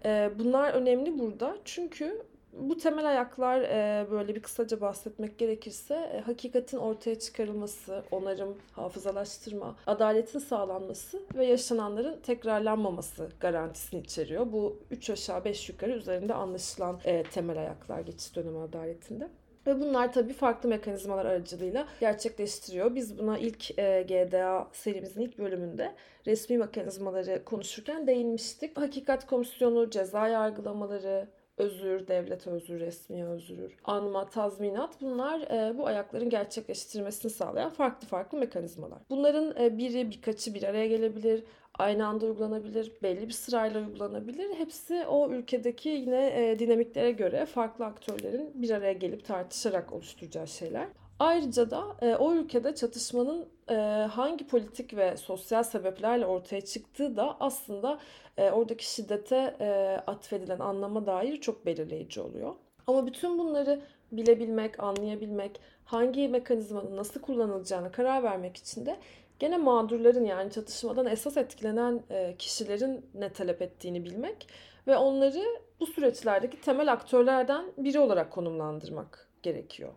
E, 0.06 0.32
bunlar 0.40 0.74
önemli 0.74 1.20
burada 1.20 1.58
çünkü 1.66 2.22
bu 2.54 2.78
temel 2.78 3.10
ayaklar 3.10 3.62
e, 3.62 4.12
böyle 4.12 4.36
bir 4.36 4.42
kısaca 4.42 4.82
bahsetmek 4.82 5.38
gerekirse 5.38 5.96
e, 5.96 6.20
hakikatin 6.20 6.78
ortaya 6.78 7.20
çıkarılması, 7.20 8.04
onarım, 8.12 8.58
hafızalaştırma, 8.72 9.76
adaletin 9.88 10.40
sağlanması 10.40 11.22
ve 11.36 11.46
yaşananların 11.46 12.20
tekrarlanmaması 12.20 13.30
garantisini 13.40 14.02
içeriyor. 14.02 14.52
Bu 14.52 14.80
üç 14.92 15.10
aşağı 15.10 15.46
beş 15.46 15.70
yukarı 15.70 15.92
üzerinde 15.92 16.34
anlaşılan 16.34 17.00
e, 17.06 17.24
temel 17.24 17.58
ayaklar 17.58 18.00
geçiş 18.00 18.36
dönemi 18.36 18.60
adaletinde. 18.60 19.30
Ve 19.68 19.82
bunlar 19.82 20.14
tabii 20.14 20.34
farklı 20.34 20.70
mekanizmalar 20.70 21.26
aracılığıyla 21.26 21.88
gerçekleştiriyor. 22.00 22.96
Biz 22.96 23.18
buna 23.18 23.38
ilk 23.38 23.80
e, 23.80 24.04
GDA 24.08 24.68
serimizin 24.74 25.22
ilk 25.22 25.38
bölümünde 25.38 25.96
resmi 26.28 26.58
mekanizmaları 26.58 27.46
konuşurken 27.46 28.08
değinmiştik. 28.08 28.78
Hakikat 28.78 29.28
Komisyonu, 29.28 29.90
ceza 29.90 30.28
yargılamaları, 30.28 31.28
özür, 31.58 32.08
devlet 32.08 32.48
özür, 32.48 32.80
resmi 32.80 33.26
özür, 33.26 33.78
anma, 33.84 34.30
tazminat 34.30 35.02
bunlar 35.02 35.42
e, 35.42 35.78
bu 35.78 35.88
ayakların 35.88 36.30
gerçekleştirmesini 36.30 37.32
sağlayan 37.32 37.70
farklı 37.70 38.08
farklı 38.08 38.38
mekanizmalar. 38.38 39.00
Bunların 39.10 39.64
e, 39.64 39.78
biri 39.78 40.12
birkaçı 40.12 40.54
bir 40.54 40.64
araya 40.64 40.88
gelebilir, 40.88 41.44
aynı 41.82 42.08
anda 42.08 42.26
uygulanabilir, 42.26 42.92
belli 43.04 43.28
bir 43.28 43.34
sırayla 43.34 43.80
uygulanabilir. 43.82 44.56
Hepsi 44.56 45.06
o 45.06 45.32
ülkedeki 45.32 45.90
yine 45.90 46.52
e, 46.52 46.60
dinamiklere 46.60 47.12
göre 47.12 47.46
farklı 47.46 47.86
aktörlerin 47.86 48.52
bir 48.56 48.70
araya 48.70 48.94
gelip 48.94 49.26
tartışarak 49.26 49.94
oluşturacağı 49.94 50.48
şeyler. 50.48 50.88
Ayrıca 51.20 51.72
da 51.72 51.84
e, 52.02 52.16
o 52.16 52.34
ülkede 52.34 52.76
çatışmanın 52.76 53.46
e, 53.70 53.74
hangi 54.12 54.48
politik 54.48 54.96
ve 54.98 55.18
sosyal 55.18 55.64
sebeplerle 55.64 56.26
ortaya 56.26 56.62
çıktığı 56.62 57.16
da 57.16 57.38
aslında 57.40 58.00
e, 58.38 58.52
oradaki 58.52 58.94
şiddete 58.94 59.56
e, 59.60 59.70
atfedilen 60.08 60.60
anlama 60.60 61.06
dair 61.06 61.42
çok 61.42 61.66
belirleyici 61.66 62.22
oluyor. 62.22 62.56
Ama 62.88 63.08
bütün 63.08 63.40
bunları 63.40 63.82
bilebilmek, 64.12 64.84
anlayabilmek, 64.84 65.60
hangi 65.86 66.28
mekanizmanın 66.28 66.98
nasıl 66.98 67.22
kullanılacağına 67.22 67.92
karar 67.92 68.24
vermek 68.24 68.58
için 68.58 68.86
de 68.86 68.98
gene 69.42 69.58
mağdurların 69.58 70.26
yani 70.26 70.52
çatışmadan 70.52 71.06
esas 71.06 71.38
etkilenen 71.38 72.04
e, 72.10 72.36
kişilerin 72.40 73.06
ne 73.14 73.30
talep 73.30 73.62
ettiğini 73.62 74.06
bilmek 74.06 74.48
ve 74.88 74.98
onları 74.98 75.44
bu 75.80 75.86
süreçlerdeki 75.86 76.62
temel 76.62 76.92
aktörlerden 76.92 77.66
biri 77.78 78.00
olarak 78.00 78.32
konumlandırmak 78.32 79.28
gerekiyor. 79.44 79.90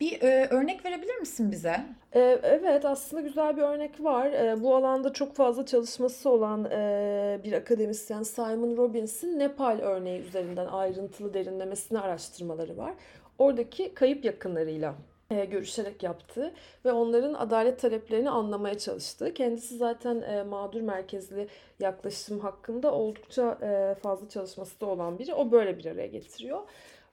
Bir 0.00 0.22
e, 0.22 0.46
örnek 0.50 0.84
verebilir 0.84 1.16
misin 1.16 1.52
bize? 1.52 1.86
E, 2.12 2.20
evet 2.42 2.84
aslında 2.84 3.22
güzel 3.22 3.56
bir 3.56 3.62
örnek 3.62 4.04
var. 4.04 4.26
E, 4.26 4.62
bu 4.62 4.76
alanda 4.76 5.12
çok 5.12 5.34
fazla 5.34 5.66
çalışması 5.66 6.30
olan 6.30 6.64
e, 6.64 7.40
bir 7.44 7.52
akademisyen 7.52 8.22
Simon 8.22 8.76
Robbins'in 8.76 9.38
Nepal 9.38 9.78
örneği 9.82 10.20
üzerinden 10.20 10.66
ayrıntılı 10.66 11.34
derinlemesine 11.34 12.00
araştırmaları 12.00 12.76
var. 12.76 12.94
Oradaki 13.38 13.94
kayıp 13.94 14.24
yakınlarıyla 14.24 14.94
e, 15.30 15.44
görüşerek 15.44 16.02
yaptı 16.02 16.54
ve 16.84 16.92
onların 16.92 17.34
adalet 17.34 17.80
taleplerini 17.80 18.30
anlamaya 18.30 18.78
çalıştı. 18.78 19.34
Kendisi 19.34 19.76
zaten 19.76 20.20
e, 20.22 20.42
mağdur 20.42 20.80
merkezli 20.80 21.48
yaklaşım 21.80 22.40
hakkında 22.40 22.92
oldukça 22.94 23.58
e, 23.62 23.94
fazla 24.02 24.28
çalışması 24.28 24.80
da 24.80 24.86
olan 24.86 25.18
biri. 25.18 25.34
O 25.34 25.50
böyle 25.50 25.78
bir 25.78 25.86
araya 25.86 26.06
getiriyor. 26.06 26.60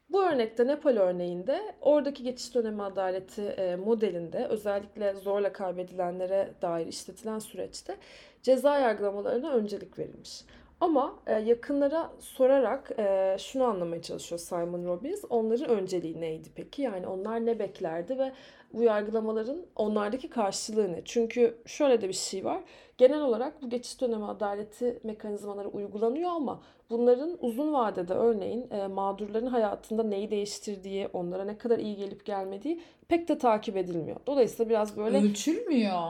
Bu 0.10 0.24
örnekte 0.24 0.68
Nepal 0.68 0.98
örneğinde 0.98 1.76
oradaki 1.82 2.24
geçiş 2.24 2.56
dönemi 2.56 2.84
adaleti 2.84 3.78
modelinde 3.86 4.48
özellikle 4.48 5.14
zorla 5.14 5.54
kaybedilenlere 5.54 6.52
dair 6.62 6.88
işletilen 6.88 7.40
süreçte 7.40 7.98
ceza 8.44 8.80
yargılamalarına 8.80 9.52
öncelik 9.52 10.00
verilmiş. 10.00 10.42
Ama 10.84 11.16
e, 11.28 11.34
yakınlara 11.34 12.12
sorarak 12.20 12.92
e, 13.00 13.38
şunu 13.40 13.64
anlamaya 13.64 14.02
çalışıyor 14.02 14.40
Simon 14.40 14.86
Robbins. 14.86 15.24
Onların 15.30 15.70
önceliği 15.70 16.22
neydi 16.22 16.50
peki? 16.56 16.82
Yani 16.82 17.08
onlar 17.08 17.46
ne 17.46 17.60
beklerdi 17.60 18.18
ve 18.18 18.32
bu 18.74 18.84
yargılamaların 18.84 19.66
onlardaki 19.76 20.30
karşılığı 20.30 20.92
ne? 20.92 21.02
Çünkü 21.06 21.58
şöyle 21.66 22.02
de 22.02 22.08
bir 22.08 22.14
şey 22.14 22.46
var. 22.46 22.64
Genel 22.98 23.22
olarak 23.22 23.62
bu 23.62 23.70
geçiş 23.70 24.02
dönemi 24.02 24.26
adaleti 24.26 25.00
mekanizmaları 25.04 25.68
uygulanıyor 25.68 26.30
ama 26.30 26.64
bunların 26.90 27.38
uzun 27.42 27.74
vadede 27.74 28.14
örneğin 28.14 28.72
e, 28.72 28.88
mağdurların 28.88 29.48
hayatında 29.48 30.04
neyi 30.04 30.32
değiştirdiği, 30.32 31.08
onlara 31.14 31.46
ne 31.46 31.58
kadar 31.58 31.80
iyi 31.80 31.96
gelip 31.96 32.26
gelmediği 32.26 32.82
pek 33.08 33.28
de 33.28 33.38
takip 33.38 33.78
edilmiyor. 33.78 34.18
Dolayısıyla 34.28 34.70
biraz 34.70 34.98
böyle... 34.98 35.18
Ölçülmüyor. 35.18 36.02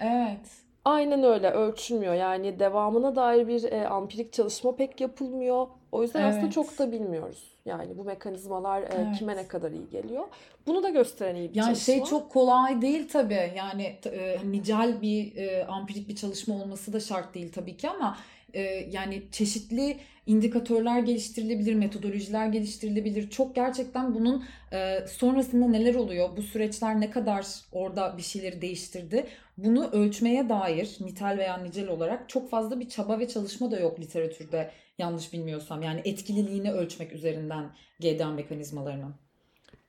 Evet. 0.00 0.67
Aynen 0.88 1.22
öyle 1.22 1.50
ölçülmüyor. 1.50 2.14
Yani 2.14 2.58
devamına 2.58 3.16
dair 3.16 3.48
bir 3.48 3.72
e, 3.72 3.88
ampirik 3.88 4.32
çalışma 4.32 4.76
pek 4.76 5.00
yapılmıyor. 5.00 5.66
O 5.92 6.02
yüzden 6.02 6.20
evet. 6.20 6.34
aslında 6.34 6.50
çok 6.50 6.78
da 6.78 6.92
bilmiyoruz. 6.92 7.42
Yani 7.64 7.98
bu 7.98 8.04
mekanizmalar 8.04 8.82
e, 8.82 8.86
evet. 8.96 9.18
kime 9.18 9.36
ne 9.36 9.48
kadar 9.48 9.70
iyi 9.70 9.90
geliyor. 9.90 10.24
Bunu 10.66 10.82
da 10.82 10.88
gösteren 10.88 11.34
iyi 11.34 11.50
bir 11.50 11.54
yani 11.54 11.66
çalışma. 11.66 11.94
Yani 11.94 12.00
şey 12.00 12.10
çok 12.10 12.30
kolay 12.30 12.82
değil 12.82 13.08
tabii. 13.08 13.52
Yani 13.56 13.96
e, 14.06 14.38
nicel 14.50 15.02
bir 15.02 15.36
e, 15.36 15.66
ampirik 15.66 16.08
bir 16.08 16.16
çalışma 16.16 16.54
olması 16.54 16.92
da 16.92 17.00
şart 17.00 17.34
değil 17.34 17.52
tabii 17.52 17.76
ki 17.76 17.90
ama 17.90 18.18
e, 18.54 18.60
yani 18.90 19.22
çeşitli 19.32 19.96
indikatörler 20.28 21.00
geliştirilebilir, 21.00 21.74
metodolojiler 21.74 22.46
geliştirilebilir. 22.46 23.30
Çok 23.30 23.54
gerçekten 23.54 24.14
bunun 24.14 24.44
e, 24.72 25.06
sonrasında 25.06 25.68
neler 25.68 25.94
oluyor, 25.94 26.36
bu 26.36 26.42
süreçler 26.42 27.00
ne 27.00 27.10
kadar 27.10 27.46
orada 27.72 28.16
bir 28.16 28.22
şeyleri 28.22 28.62
değiştirdi. 28.62 29.26
Bunu 29.56 29.90
ölçmeye 29.90 30.48
dair 30.48 30.96
nitel 31.00 31.38
veya 31.38 31.56
nicel 31.56 31.88
olarak 31.88 32.28
çok 32.28 32.50
fazla 32.50 32.80
bir 32.80 32.88
çaba 32.88 33.18
ve 33.18 33.28
çalışma 33.28 33.70
da 33.70 33.80
yok 33.80 34.00
literatürde 34.00 34.70
yanlış 34.98 35.32
bilmiyorsam. 35.32 35.82
Yani 35.82 36.00
etkililiğini 36.04 36.72
ölçmek 36.72 37.12
üzerinden 37.12 37.70
GDA 38.00 38.30
mekanizmalarının. 38.30 39.14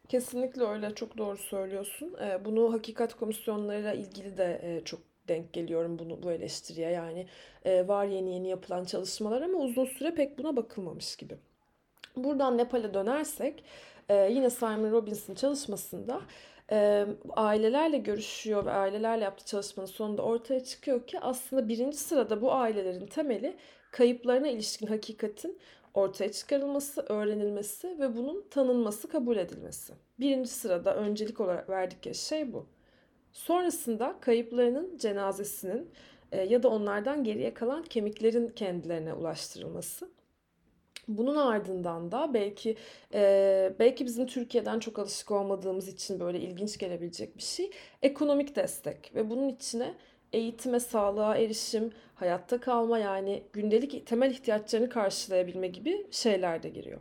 Kesinlikle 0.09 0.63
öyle. 0.63 0.95
Çok 0.95 1.17
doğru 1.17 1.37
söylüyorsun. 1.37 2.15
Ee, 2.21 2.45
bunu 2.45 2.73
hakikat 2.73 3.13
komisyonlarıyla 3.13 3.93
ilgili 3.93 4.37
de 4.37 4.61
e, 4.63 4.85
çok 4.85 5.08
denk 5.29 5.53
geliyorum 5.53 5.99
bunu 5.99 6.23
bu 6.23 6.31
eleştiriye. 6.31 6.89
Yani 6.89 7.27
e, 7.65 7.87
var 7.87 8.05
yeni 8.05 8.33
yeni 8.33 8.47
yapılan 8.47 8.85
çalışmalar 8.85 9.41
ama 9.41 9.57
uzun 9.57 9.85
süre 9.85 10.15
pek 10.15 10.37
buna 10.37 10.55
bakılmamış 10.55 11.15
gibi. 11.15 11.37
Buradan 12.15 12.57
Nepal'e 12.57 12.93
dönersek 12.93 13.63
e, 14.09 14.15
yine 14.15 14.49
Simon 14.49 14.91
Robbins'in 14.91 15.35
çalışmasında 15.35 16.21
e, 16.71 17.05
ailelerle 17.29 17.97
görüşüyor 17.97 18.65
ve 18.65 18.71
ailelerle 18.71 19.23
yaptığı 19.23 19.45
çalışmanın 19.45 19.87
sonunda 19.87 20.21
ortaya 20.21 20.63
çıkıyor 20.63 21.07
ki 21.07 21.19
aslında 21.19 21.67
birinci 21.67 21.97
sırada 21.97 22.41
bu 22.41 22.53
ailelerin 22.53 23.07
temeli 23.07 23.55
kayıplarına 23.91 24.47
ilişkin 24.47 24.87
hakikatin 24.87 25.59
ortaya 25.93 26.31
çıkarılması, 26.31 27.05
öğrenilmesi 27.09 27.99
ve 27.99 28.17
bunun 28.17 28.45
tanınması, 28.49 29.09
kabul 29.09 29.37
edilmesi. 29.37 29.93
Birinci 30.19 30.49
sırada 30.49 30.95
öncelik 30.95 31.39
olarak 31.39 31.69
verdikleri 31.69 32.15
şey 32.15 32.53
bu. 32.53 32.65
Sonrasında 33.33 34.15
kayıplarının 34.21 34.97
cenazesinin 34.97 35.89
e, 36.31 36.41
ya 36.41 36.63
da 36.63 36.69
onlardan 36.69 37.23
geriye 37.23 37.53
kalan 37.53 37.83
kemiklerin 37.83 38.47
kendilerine 38.47 39.13
ulaştırılması. 39.13 40.09
Bunun 41.07 41.35
ardından 41.35 42.11
da 42.11 42.33
belki 42.33 42.75
e, 43.13 43.73
belki 43.79 44.05
bizim 44.05 44.27
Türkiye'den 44.27 44.79
çok 44.79 44.99
alışık 44.99 45.31
olmadığımız 45.31 45.87
için 45.87 46.19
böyle 46.19 46.39
ilginç 46.39 46.77
gelebilecek 46.77 47.37
bir 47.37 47.43
şey 47.43 47.71
ekonomik 48.01 48.55
destek 48.55 49.15
ve 49.15 49.29
bunun 49.29 49.49
içine 49.49 49.93
eğitime, 50.33 50.79
sağlığa 50.79 51.37
erişim, 51.37 51.91
hayatta 52.15 52.59
kalma 52.59 52.99
yani 52.99 53.43
gündelik 53.53 54.07
temel 54.07 54.31
ihtiyaçlarını 54.31 54.89
karşılayabilme 54.89 55.67
gibi 55.67 56.07
şeyler 56.11 56.63
de 56.63 56.69
giriyor. 56.69 56.99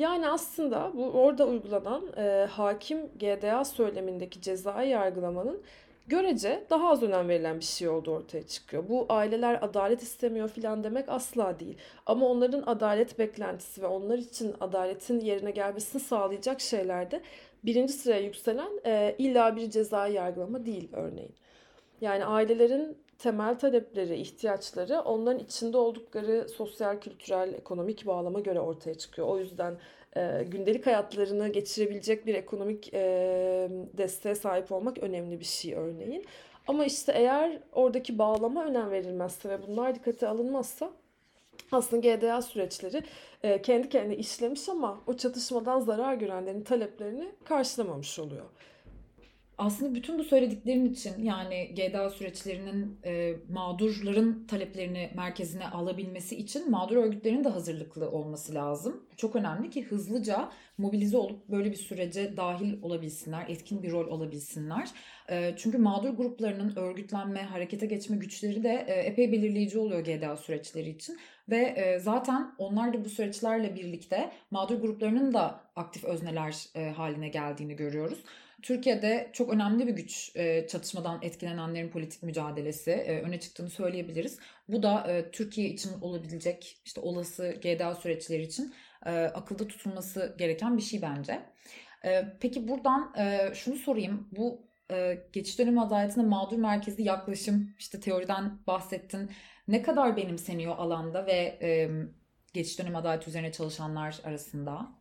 Yani 0.00 0.28
aslında 0.28 0.92
bu 0.94 1.10
orada 1.10 1.46
uygulanan 1.46 2.02
e, 2.16 2.46
hakim 2.50 3.06
GDA 3.06 3.64
söylemindeki 3.64 4.40
cezai 4.40 4.88
yargılamanın 4.88 5.62
görece 6.06 6.64
daha 6.70 6.90
az 6.90 7.02
önem 7.02 7.28
verilen 7.28 7.58
bir 7.58 7.64
şey 7.64 7.88
oldu 7.88 8.10
ortaya 8.10 8.46
çıkıyor. 8.46 8.88
Bu 8.88 9.06
aileler 9.08 9.58
adalet 9.62 10.02
istemiyor 10.02 10.48
filan 10.48 10.84
demek 10.84 11.08
asla 11.08 11.60
değil. 11.60 11.76
Ama 12.06 12.26
onların 12.26 12.62
adalet 12.66 13.18
beklentisi 13.18 13.82
ve 13.82 13.86
onlar 13.86 14.18
için 14.18 14.54
adaletin 14.60 15.20
yerine 15.20 15.50
gelmesini 15.50 16.02
sağlayacak 16.02 16.60
şeylerde 16.60 17.20
birinci 17.64 17.92
sıraya 17.92 18.20
yükselen 18.20 18.70
e, 18.86 19.14
illa 19.18 19.56
bir 19.56 19.70
cezai 19.70 20.12
yargılama 20.12 20.66
değil 20.66 20.88
örneğin. 20.92 21.34
Yani 22.00 22.24
ailelerin 22.24 22.98
temel 23.18 23.58
talepleri, 23.58 24.16
ihtiyaçları 24.16 25.00
onların 25.00 25.38
içinde 25.38 25.76
oldukları 25.76 26.48
sosyal, 26.48 27.00
kültürel, 27.00 27.54
ekonomik 27.54 28.06
bağlama 28.06 28.40
göre 28.40 28.60
ortaya 28.60 28.94
çıkıyor. 28.94 29.28
O 29.28 29.38
yüzden 29.38 29.78
e, 30.16 30.44
gündelik 30.48 30.86
hayatlarını 30.86 31.48
geçirebilecek 31.48 32.26
bir 32.26 32.34
ekonomik 32.34 32.94
e, 32.94 33.02
desteğe 33.92 34.34
sahip 34.34 34.72
olmak 34.72 34.98
önemli 34.98 35.40
bir 35.40 35.44
şey 35.44 35.74
örneğin. 35.74 36.24
Ama 36.66 36.84
işte 36.84 37.12
eğer 37.16 37.58
oradaki 37.72 38.18
bağlama 38.18 38.64
önem 38.64 38.90
verilmezse 38.90 39.48
ve 39.48 39.66
bunlar 39.66 39.94
dikkate 39.94 40.28
alınmazsa 40.28 40.90
aslında 41.72 42.08
GDA 42.08 42.42
süreçleri 42.42 43.02
e, 43.42 43.62
kendi 43.62 43.88
kendine 43.88 44.16
işlemiş 44.16 44.68
ama 44.68 45.00
o 45.06 45.16
çatışmadan 45.16 45.80
zarar 45.80 46.14
görenlerin 46.14 46.62
taleplerini 46.62 47.32
karşılamamış 47.44 48.18
oluyor. 48.18 48.44
Aslında 49.60 49.94
bütün 49.94 50.18
bu 50.18 50.24
söylediklerin 50.24 50.92
için 50.92 51.24
yani 51.24 51.74
GDA 51.74 52.10
süreçlerinin 52.10 52.98
e, 53.04 53.34
mağdurların 53.48 54.46
taleplerini 54.46 55.10
merkezine 55.14 55.68
alabilmesi 55.68 56.36
için 56.36 56.70
mağdur 56.70 56.96
örgütlerin 56.96 57.44
de 57.44 57.48
hazırlıklı 57.48 58.10
olması 58.10 58.54
lazım. 58.54 59.06
Çok 59.16 59.36
önemli 59.36 59.70
ki 59.70 59.84
hızlıca 59.84 60.50
mobilize 60.78 61.16
olup 61.16 61.48
böyle 61.48 61.70
bir 61.70 61.76
sürece 61.76 62.36
dahil 62.36 62.82
olabilsinler, 62.82 63.44
etkin 63.48 63.82
bir 63.82 63.92
rol 63.92 64.18
alabilsinler. 64.18 64.88
E, 65.30 65.54
çünkü 65.56 65.78
mağdur 65.78 66.10
gruplarının 66.10 66.76
örgütlenme, 66.76 67.42
harekete 67.42 67.86
geçme 67.86 68.16
güçleri 68.16 68.62
de 68.62 68.84
e, 68.88 68.92
epey 68.92 69.32
belirleyici 69.32 69.78
oluyor 69.78 70.00
GDA 70.00 70.36
süreçleri 70.36 70.90
için. 70.90 71.18
Ve 71.50 71.56
e, 71.56 71.98
zaten 71.98 72.54
onlar 72.58 72.92
da 72.92 73.04
bu 73.04 73.08
süreçlerle 73.08 73.74
birlikte 73.74 74.32
mağdur 74.50 74.80
gruplarının 74.80 75.34
da 75.34 75.60
aktif 75.76 76.04
özneler 76.04 76.66
e, 76.74 76.90
haline 76.90 77.28
geldiğini 77.28 77.76
görüyoruz. 77.76 78.18
Türkiye'de 78.62 79.30
çok 79.32 79.52
önemli 79.52 79.86
bir 79.86 79.92
güç 79.92 80.36
e, 80.36 80.66
çatışmadan 80.66 81.18
etkilenenlerin 81.22 81.88
politik 81.88 82.22
mücadelesi 82.22 82.90
e, 82.90 83.20
öne 83.20 83.40
çıktığını 83.40 83.70
söyleyebiliriz. 83.70 84.38
Bu 84.68 84.82
da 84.82 85.12
e, 85.12 85.30
Türkiye 85.30 85.68
için 85.68 86.00
olabilecek 86.00 86.80
işte 86.84 87.00
olası 87.00 87.56
GDA 87.62 87.94
süreçleri 87.94 88.42
için 88.42 88.74
akılda 89.34 89.68
tutulması 89.68 90.34
gereken 90.38 90.76
bir 90.76 90.82
şey 90.82 91.02
bence. 91.02 91.42
Peki 92.40 92.68
buradan 92.68 93.14
şunu 93.54 93.76
sorayım. 93.76 94.28
Bu 94.32 94.66
geçiş 95.32 95.58
dönemi 95.58 95.80
adaletine 95.80 96.24
mağdur 96.24 96.56
merkezli 96.56 97.02
yaklaşım 97.02 97.74
işte 97.78 98.00
teoriden 98.00 98.58
bahsettin. 98.66 99.30
Ne 99.68 99.82
kadar 99.82 100.16
benimseniyor 100.16 100.78
alanda 100.78 101.26
ve 101.26 101.58
geçiş 102.52 102.78
dönemi 102.78 102.96
adaleti 102.96 103.30
üzerine 103.30 103.52
çalışanlar 103.52 104.20
arasında? 104.24 104.99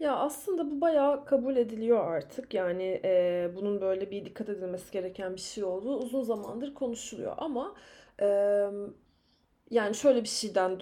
Ya 0.00 0.16
aslında 0.16 0.70
bu 0.70 0.80
bayağı 0.80 1.24
kabul 1.24 1.56
ediliyor 1.56 2.06
artık. 2.12 2.54
Yani 2.54 3.00
e, 3.04 3.50
bunun 3.56 3.80
böyle 3.80 4.10
bir 4.10 4.24
dikkat 4.24 4.48
edilmesi 4.48 4.92
gereken 4.92 5.34
bir 5.36 5.40
şey 5.40 5.64
olduğu 5.64 5.96
uzun 5.98 6.22
zamandır 6.22 6.74
konuşuluyor. 6.74 7.34
Ama 7.38 7.74
e, 8.22 8.26
yani 9.70 9.94
şöyle 9.94 10.22
bir 10.22 10.28
şeyden 10.28 10.80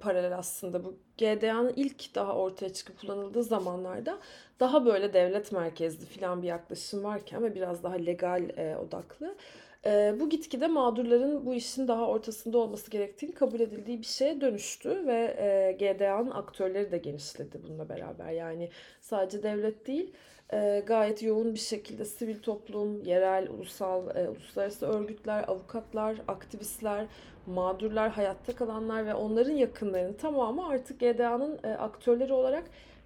paralel 0.00 0.38
aslında 0.38 0.84
bu 0.84 0.98
GDA'nın 1.18 1.72
ilk 1.76 2.14
daha 2.14 2.36
ortaya 2.36 2.72
çıkıp 2.72 3.00
kullanıldığı 3.00 3.42
zamanlarda 3.42 4.18
daha 4.60 4.86
böyle 4.86 5.12
devlet 5.12 5.52
merkezli 5.52 6.06
falan 6.06 6.42
bir 6.42 6.46
yaklaşım 6.48 7.04
varken 7.04 7.42
ve 7.42 7.54
biraz 7.54 7.82
daha 7.82 7.94
legal 7.94 8.50
e, 8.58 8.76
odaklı. 8.76 9.36
E, 9.86 10.14
bu 10.20 10.28
gitgide 10.28 10.66
mağdurların 10.66 11.46
bu 11.46 11.54
işin 11.54 11.88
daha 11.88 12.06
ortasında 12.08 12.58
olması 12.58 12.90
gerektiğini 12.90 13.32
kabul 13.32 13.60
edildiği 13.60 14.00
bir 14.00 14.06
şeye 14.06 14.40
dönüştü 14.40 15.06
ve 15.06 15.36
e, 15.38 15.72
GDA'nın 15.72 16.30
aktörleri 16.30 16.92
de 16.92 16.98
genişledi 16.98 17.58
bununla 17.68 17.88
beraber. 17.88 18.30
Yani 18.30 18.70
sadece 19.00 19.42
devlet 19.42 19.86
değil 19.86 20.12
e, 20.52 20.82
gayet 20.86 21.22
yoğun 21.22 21.54
bir 21.54 21.58
şekilde 21.58 22.04
sivil 22.04 22.42
toplum, 22.42 23.04
yerel, 23.04 23.48
ulusal, 23.48 24.16
e, 24.16 24.28
uluslararası 24.28 24.86
örgütler, 24.86 25.44
avukatlar, 25.48 26.16
aktivistler, 26.28 27.06
mağdurlar, 27.46 28.10
hayatta 28.10 28.56
kalanlar 28.56 29.06
ve 29.06 29.14
onların 29.14 29.52
yakınlarının 29.52 30.12
tamamı 30.12 30.68
artık 30.68 31.00
GDA'nın 31.00 31.58
e, 31.64 31.68
aktörleri 31.68 32.32
olarak 32.32 32.64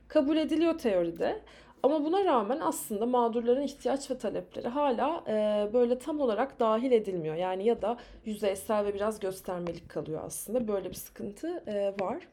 kabul 0.08 0.36
ediliyor 0.36 0.78
teoride. 0.78 1.40
Ama 1.82 2.04
buna 2.04 2.24
rağmen 2.24 2.60
aslında 2.60 3.06
mağdurların 3.06 3.62
ihtiyaç 3.62 4.10
ve 4.10 4.18
talepleri 4.18 4.68
hala 4.68 5.24
e, 5.28 5.68
böyle 5.72 5.98
tam 5.98 6.20
olarak 6.20 6.60
dahil 6.60 6.92
edilmiyor. 6.92 7.34
Yani 7.34 7.64
ya 7.64 7.82
da 7.82 7.96
yüzeysel 8.24 8.84
ve 8.84 8.94
biraz 8.94 9.20
göstermelik 9.20 9.88
kalıyor 9.88 10.20
aslında. 10.24 10.68
Böyle 10.68 10.90
bir 10.90 10.94
sıkıntı 10.94 11.62
e, 11.66 11.94
var. 12.00 12.28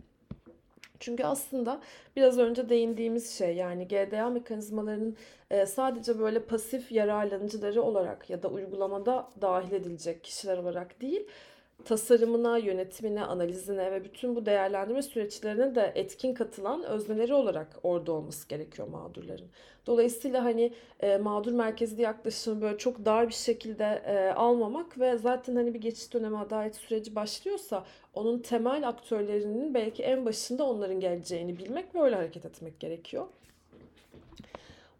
Çünkü 1.00 1.24
aslında 1.24 1.82
biraz 2.16 2.38
önce 2.38 2.70
değindiğimiz 2.70 3.38
şey 3.38 3.56
yani 3.56 3.88
GDA 3.88 4.30
mekanizmalarının 4.30 5.18
e, 5.52 5.66
sadece 5.66 6.20
böyle 6.20 6.44
pasif 6.44 6.92
yararlanıcıları 6.92 7.82
olarak 7.82 8.30
ya 8.30 8.44
da 8.44 8.48
uygulamada 8.48 9.30
dahil 9.42 9.72
edilecek 9.72 10.24
kişiler 10.24 10.58
olarak 10.58 11.02
değil, 11.02 11.28
tasarımına, 11.86 12.58
yönetimine, 12.58 13.24
analizine 13.24 13.92
ve 13.92 14.04
bütün 14.04 14.36
bu 14.36 14.46
değerlendirme 14.46 15.02
süreçlerine 15.02 15.76
de 15.76 15.92
etkin 15.96 16.34
katılan 16.34 16.84
özneleri 16.84 17.34
olarak 17.34 17.68
orada 17.84 18.12
olması 18.12 18.48
gerekiyor 18.48 18.88
mağdurların. 18.88 19.48
Dolayısıyla 19.88 20.44
hani 20.44 20.74
e, 21.00 21.18
mağdur 21.18 21.52
merkezli 21.52 22.02
yaklaşımı 22.02 22.62
böyle 22.62 22.78
çok 22.78 23.06
dar 23.06 23.28
bir 23.28 23.34
şekilde 23.34 24.04
e, 24.06 24.34
almamak 24.34 25.00
ve 25.00 25.18
zaten 25.18 25.56
hani 25.56 25.74
bir 25.74 25.82
geçiş 25.82 26.14
dönemi 26.14 26.38
adalet 26.38 26.76
süreci 26.76 27.16
başlıyorsa 27.16 27.86
onun 28.14 28.40
temel 28.40 28.88
aktörlerinin 28.88 29.74
belki 29.74 30.04
en 30.04 30.26
başında 30.26 30.64
onların 30.64 31.00
geleceğini 31.00 31.58
bilmek 31.58 31.96
ve 31.96 32.02
öyle 32.02 32.16
hareket 32.16 32.46
etmek 32.46 32.80
gerekiyor. 32.80 33.26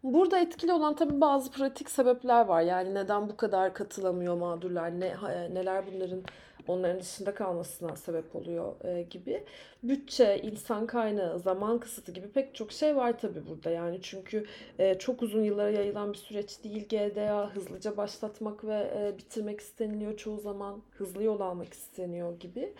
Burada 0.04 0.38
etkili 0.38 0.72
olan 0.72 0.96
tabii 0.96 1.20
bazı 1.20 1.50
pratik 1.50 1.90
sebepler 1.90 2.44
var. 2.46 2.62
Yani 2.62 2.94
neden 2.94 3.28
bu 3.28 3.36
kadar 3.36 3.74
katılamıyor 3.74 4.36
mağdurlar, 4.36 5.00
ne 5.00 5.14
neler 5.54 5.84
bunların 5.92 6.22
onların 6.70 7.00
dışında 7.00 7.34
kalmasına 7.34 7.96
sebep 7.96 8.36
oluyor 8.36 8.84
e, 8.84 9.02
gibi. 9.02 9.44
Bütçe, 9.82 10.40
insan 10.42 10.86
kaynağı, 10.86 11.38
zaman 11.38 11.78
kısıtı 11.78 12.12
gibi 12.12 12.28
pek 12.28 12.54
çok 12.54 12.72
şey 12.72 12.96
var 12.96 13.18
tabii 13.18 13.46
burada. 13.46 13.70
Yani 13.70 13.98
çünkü 14.02 14.46
e, 14.78 14.98
çok 14.98 15.22
uzun 15.22 15.42
yıllara 15.42 15.70
yayılan 15.70 16.12
bir 16.12 16.18
süreç 16.18 16.64
değil 16.64 16.88
GDA. 16.88 17.50
Hızlıca 17.54 17.96
başlatmak 17.96 18.64
ve 18.64 18.90
e, 18.96 19.18
bitirmek 19.18 19.60
isteniliyor 19.60 20.16
çoğu 20.16 20.40
zaman. 20.40 20.82
Hızlı 20.90 21.22
yol 21.22 21.40
almak 21.40 21.72
isteniyor 21.74 22.40
gibi. 22.40 22.72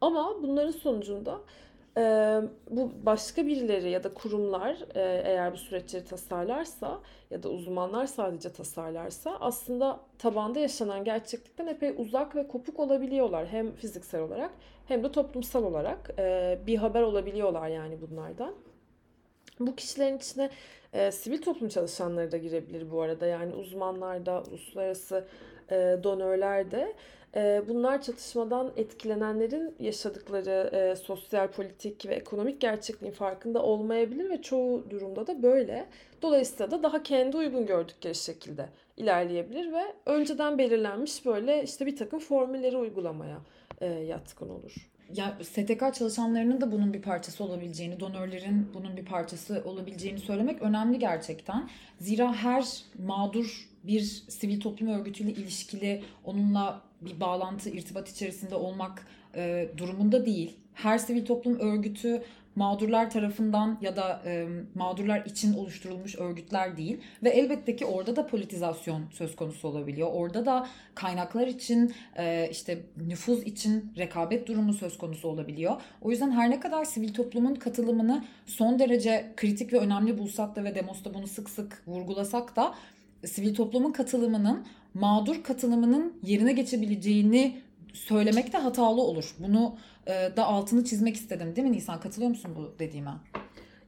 Ama 0.00 0.42
bunların 0.42 0.70
sonucunda 0.70 1.40
e, 1.96 2.02
bu 2.70 2.92
başka 3.06 3.46
birileri 3.46 3.90
ya 3.90 4.04
da 4.04 4.14
kurumlar 4.14 4.76
e, 4.94 5.22
eğer 5.24 5.52
bu 5.52 5.56
süreçleri 5.56 6.04
tasarlarsa 6.04 7.00
ya 7.30 7.42
da 7.42 7.48
uzmanlar 7.48 8.06
sadece 8.06 8.52
tasarlarsa 8.52 9.36
aslında 9.40 10.00
tabanda 10.18 10.58
yaşanan 10.58 11.04
gerçeklikten 11.04 11.66
epey 11.66 11.94
uzak 11.96 12.36
ve 12.36 12.48
kopuk 12.48 12.80
olabiliyorlar. 12.80 13.46
Hem 13.46 13.72
fiziksel 13.72 14.20
olarak 14.20 14.50
hem 14.88 15.04
de 15.04 15.12
toplumsal 15.12 15.64
olarak 15.64 16.10
e, 16.18 16.58
bir 16.66 16.76
haber 16.76 17.02
olabiliyorlar 17.02 17.68
yani 17.68 17.98
bunlardan. 18.00 18.54
Bu 19.60 19.76
kişilerin 19.76 20.16
içine 20.16 20.50
e, 20.92 21.12
sivil 21.12 21.42
toplum 21.42 21.68
çalışanları 21.68 22.32
da 22.32 22.36
girebilir 22.36 22.90
bu 22.90 23.02
arada. 23.02 23.26
Yani 23.26 23.54
uzmanlar 23.54 24.26
da, 24.26 24.42
uluslararası 24.50 25.24
e, 25.70 25.74
donörler 26.02 26.70
de. 26.70 26.94
E, 27.36 27.62
bunlar 27.68 28.02
çatışmadan 28.02 28.72
etkilenenlerin 28.76 29.74
yaşadıkları 29.80 30.70
e, 30.72 30.96
sosyal, 30.96 31.48
politik 31.48 32.06
ve 32.06 32.14
ekonomik 32.14 32.60
gerçekliğin 32.60 33.12
farkında 33.12 33.62
olmayabilir 33.62 34.30
ve 34.30 34.42
çoğu 34.42 34.90
durumda 34.90 35.26
da 35.26 35.42
böyle. 35.42 35.86
Dolayısıyla 36.22 36.70
da 36.70 36.82
daha 36.82 37.02
kendi 37.02 37.36
uygun 37.36 37.66
gördükleri 37.66 38.14
şekilde 38.14 38.68
ilerleyebilir 38.96 39.72
ve 39.72 39.82
önceden 40.06 40.58
belirlenmiş 40.58 41.26
böyle 41.26 41.62
işte 41.62 41.86
bir 41.86 41.96
takım 41.96 42.18
formülleri 42.18 42.76
uygulamaya 42.76 43.38
e, 43.80 43.86
yatkın 43.86 44.48
olur 44.48 44.88
ya 45.14 45.38
STK 45.42 45.94
çalışanlarının 45.94 46.60
da 46.60 46.72
bunun 46.72 46.94
bir 46.94 47.02
parçası 47.02 47.44
olabileceğini, 47.44 48.00
donörlerin 48.00 48.68
bunun 48.74 48.96
bir 48.96 49.04
parçası 49.04 49.62
olabileceğini 49.64 50.18
söylemek 50.18 50.62
önemli 50.62 50.98
gerçekten. 50.98 51.68
Zira 52.00 52.34
her 52.34 52.84
mağdur 53.06 53.68
bir 53.84 54.00
sivil 54.28 54.60
toplum 54.60 54.88
örgütüyle 54.88 55.30
ilişkili, 55.30 56.02
onunla 56.24 56.82
bir 57.00 57.20
bağlantı, 57.20 57.70
irtibat 57.70 58.08
içerisinde 58.08 58.54
olmak 58.54 59.06
e, 59.34 59.68
durumunda 59.76 60.26
değil. 60.26 60.56
Her 60.74 60.98
sivil 60.98 61.26
toplum 61.26 61.58
örgütü 61.58 62.22
mağdurlar 62.56 63.10
tarafından 63.10 63.78
ya 63.80 63.96
da 63.96 64.22
e, 64.26 64.46
mağdurlar 64.74 65.24
için 65.26 65.54
oluşturulmuş 65.54 66.18
örgütler 66.18 66.76
değil 66.76 67.00
ve 67.22 67.30
elbette 67.30 67.76
ki 67.76 67.84
orada 67.84 68.16
da 68.16 68.26
politizasyon 68.26 69.02
söz 69.12 69.36
konusu 69.36 69.68
olabiliyor. 69.68 70.08
Orada 70.12 70.46
da 70.46 70.66
kaynaklar 70.94 71.46
için 71.46 71.94
e, 72.18 72.48
işte 72.50 72.82
nüfuz 73.06 73.42
için 73.42 73.92
rekabet 73.98 74.48
durumu 74.48 74.72
söz 74.72 74.98
konusu 74.98 75.28
olabiliyor. 75.28 75.80
O 76.02 76.10
yüzden 76.10 76.30
her 76.30 76.50
ne 76.50 76.60
kadar 76.60 76.84
sivil 76.84 77.14
toplumun 77.14 77.54
katılımını 77.54 78.24
son 78.46 78.78
derece 78.78 79.32
kritik 79.36 79.72
ve 79.72 79.78
önemli 79.78 80.18
bulsak 80.18 80.56
da 80.56 80.64
ve 80.64 80.74
Demos'ta 80.74 81.14
bunu 81.14 81.26
sık 81.26 81.50
sık 81.50 81.82
vurgulasak 81.86 82.56
da 82.56 82.74
sivil 83.24 83.54
toplumun 83.54 83.92
katılımının 83.92 84.66
mağdur 85.00 85.42
katılımının 85.42 86.14
yerine 86.22 86.52
geçebileceğini 86.52 87.60
söylemek 87.92 88.52
de 88.52 88.58
hatalı 88.58 89.00
olur. 89.00 89.34
Bunu 89.38 89.76
e, 90.06 90.36
da 90.36 90.44
altını 90.46 90.84
çizmek 90.84 91.16
istedim 91.16 91.56
değil 91.56 91.68
mi 91.68 91.76
Nisan? 91.76 92.00
Katılıyor 92.00 92.30
musun 92.30 92.50
bu 92.56 92.78
dediğime? 92.78 93.10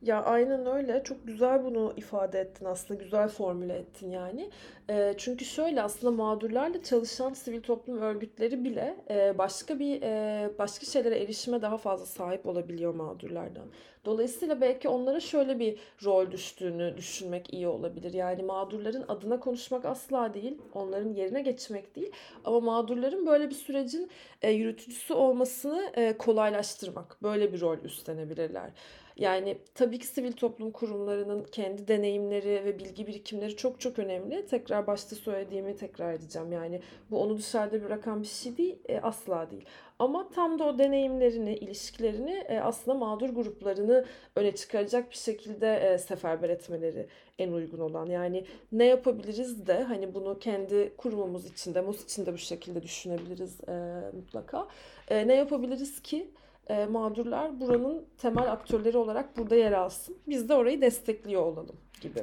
Ya 0.02 0.22
aynen 0.24 0.66
öyle. 0.66 1.02
Çok 1.04 1.26
güzel 1.26 1.64
bunu 1.64 1.92
ifade 1.96 2.40
ettin 2.40 2.64
aslında. 2.64 3.02
Güzel 3.02 3.28
formüle 3.28 3.74
ettin 3.74 4.10
yani. 4.10 4.50
E, 4.90 5.14
çünkü 5.18 5.44
şöyle 5.44 5.82
aslında 5.82 6.10
mağdurlarla 6.22 6.82
çalışan 6.82 7.32
sivil 7.32 7.62
toplum 7.62 7.98
örgütleri 7.98 8.64
bile 8.64 8.96
e, 9.10 9.38
başka 9.38 9.78
bir 9.78 10.02
e, 10.02 10.50
başka 10.58 10.86
şeylere 10.86 11.18
erişime 11.18 11.62
daha 11.62 11.76
fazla 11.78 12.06
sahip 12.06 12.46
olabiliyor 12.46 12.94
mağdurlardan. 12.94 13.66
Dolayısıyla 14.04 14.60
belki 14.60 14.88
onlara 14.88 15.20
şöyle 15.20 15.58
bir 15.58 15.78
rol 16.04 16.30
düştüğünü 16.30 16.96
düşünmek 16.96 17.52
iyi 17.54 17.68
olabilir. 17.68 18.12
Yani 18.12 18.42
mağdurların 18.42 19.04
adına 19.08 19.40
konuşmak 19.40 19.84
asla 19.84 20.34
değil, 20.34 20.58
onların 20.74 21.14
yerine 21.14 21.42
geçmek 21.42 21.96
değil. 21.96 22.12
Ama 22.44 22.60
mağdurların 22.60 23.26
böyle 23.26 23.50
bir 23.50 23.54
sürecin 23.54 24.10
e, 24.42 24.50
yürütücüsü 24.50 25.14
olmasını 25.14 25.92
e, 25.94 26.18
kolaylaştırmak. 26.18 27.22
Böyle 27.22 27.52
bir 27.52 27.60
rol 27.60 27.78
üstlenebilirler. 27.78 28.70
Yani 29.18 29.58
tabii 29.74 29.98
ki 29.98 30.06
sivil 30.06 30.32
toplum 30.32 30.70
kurumlarının 30.70 31.44
kendi 31.44 31.88
deneyimleri 31.88 32.64
ve 32.64 32.78
bilgi 32.78 33.06
birikimleri 33.06 33.56
çok 33.56 33.80
çok 33.80 33.98
önemli. 33.98 34.46
Tekrar 34.46 34.86
başta 34.86 35.16
söylediğimi 35.16 35.76
tekrar 35.76 36.12
edeceğim. 36.12 36.52
Yani 36.52 36.80
bu 37.10 37.20
onu 37.22 37.38
dışarıda 37.38 37.84
bırakan 37.84 38.22
bir 38.22 38.26
şey 38.26 38.56
değil, 38.56 38.78
e, 38.88 39.00
asla 39.00 39.50
değil. 39.50 39.64
Ama 39.98 40.28
tam 40.28 40.58
da 40.58 40.64
o 40.64 40.78
deneyimlerini, 40.78 41.54
ilişkilerini 41.54 42.30
e, 42.30 42.58
aslında 42.60 42.98
mağdur 42.98 43.28
gruplarını 43.28 44.04
öne 44.36 44.54
çıkaracak 44.54 45.10
bir 45.10 45.16
şekilde 45.16 45.76
e, 45.76 45.98
seferber 45.98 46.48
etmeleri 46.50 47.06
en 47.38 47.52
uygun 47.52 47.78
olan. 47.78 48.06
Yani 48.06 48.44
ne 48.72 48.84
yapabiliriz 48.84 49.66
de 49.66 49.82
hani 49.82 50.14
bunu 50.14 50.38
kendi 50.38 50.96
kurumumuz 50.96 51.46
içinde, 51.46 51.80
MOS 51.80 52.04
içinde 52.04 52.32
bu 52.32 52.38
şekilde 52.38 52.82
düşünebiliriz 52.82 53.60
e, 53.68 54.02
mutlaka. 54.12 54.68
E, 55.08 55.28
ne 55.28 55.34
yapabiliriz 55.34 56.02
ki 56.02 56.30
e, 56.68 56.86
mağdurlar 56.86 57.60
buranın 57.60 58.06
temel 58.18 58.52
aktörleri 58.52 58.98
olarak 58.98 59.36
burada 59.36 59.54
yer 59.56 59.72
alsın. 59.72 60.16
Biz 60.28 60.48
de 60.48 60.54
orayı 60.54 60.80
destekliyor 60.80 61.42
olalım 61.42 61.76
gibi. 62.00 62.22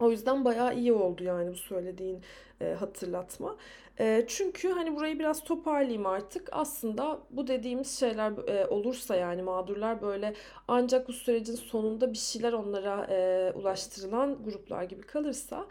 O 0.00 0.10
yüzden 0.10 0.44
bayağı 0.44 0.74
iyi 0.74 0.92
oldu 0.92 1.24
yani 1.24 1.50
bu 1.50 1.56
söylediğin 1.56 2.20
e, 2.60 2.74
hatırlatma. 2.74 3.56
E, 4.00 4.24
çünkü 4.28 4.68
hani 4.68 4.96
burayı 4.96 5.18
biraz 5.18 5.44
toparlayayım 5.44 6.06
artık. 6.06 6.48
Aslında 6.52 7.18
bu 7.30 7.46
dediğimiz 7.46 7.98
şeyler 7.98 8.48
e, 8.48 8.66
olursa 8.66 9.16
yani 9.16 9.42
mağdurlar 9.42 10.02
böyle 10.02 10.34
ancak 10.68 11.08
bu 11.08 11.12
sürecin 11.12 11.54
sonunda 11.54 12.12
bir 12.12 12.18
şeyler 12.18 12.52
onlara 12.52 13.06
e, 13.10 13.52
ulaştırılan 13.54 14.44
gruplar 14.44 14.82
gibi 14.82 15.02
kalırsa 15.02 15.66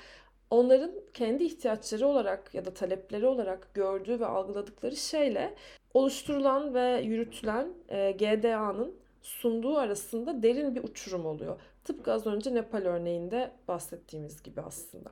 onların 0.51 0.91
kendi 1.13 1.43
ihtiyaçları 1.43 2.07
olarak 2.07 2.53
ya 2.55 2.65
da 2.65 2.73
talepleri 2.73 3.25
olarak 3.25 3.73
gördüğü 3.73 4.19
ve 4.19 4.25
algıladıkları 4.25 4.95
şeyle 4.95 5.55
oluşturulan 5.93 6.73
ve 6.73 7.01
yürütülen 7.01 7.67
e, 7.89 8.11
GDA'nın 8.11 8.95
sunduğu 9.21 9.77
arasında 9.77 10.43
derin 10.43 10.75
bir 10.75 10.83
uçurum 10.83 11.25
oluyor. 11.25 11.59
Tıpkı 11.83 12.13
az 12.13 12.27
önce 12.27 12.53
Nepal 12.53 12.81
örneğinde 12.81 13.51
bahsettiğimiz 13.67 14.43
gibi 14.43 14.61
aslında. 14.61 15.09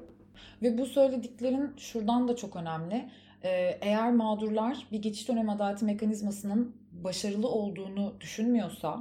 Ve 0.62 0.78
bu 0.78 0.86
söylediklerin 0.86 1.74
şuradan 1.78 2.28
da 2.28 2.36
çok 2.36 2.56
önemli. 2.56 3.10
Ee, 3.44 3.78
eğer 3.82 4.12
mağdurlar 4.12 4.88
bir 4.92 5.02
geçiş 5.02 5.28
dönem 5.28 5.50
adaleti 5.50 5.86
mekanizmasının 5.86 6.76
başarılı 6.92 7.48
olduğunu 7.48 8.14
düşünmüyorsa 8.20 9.00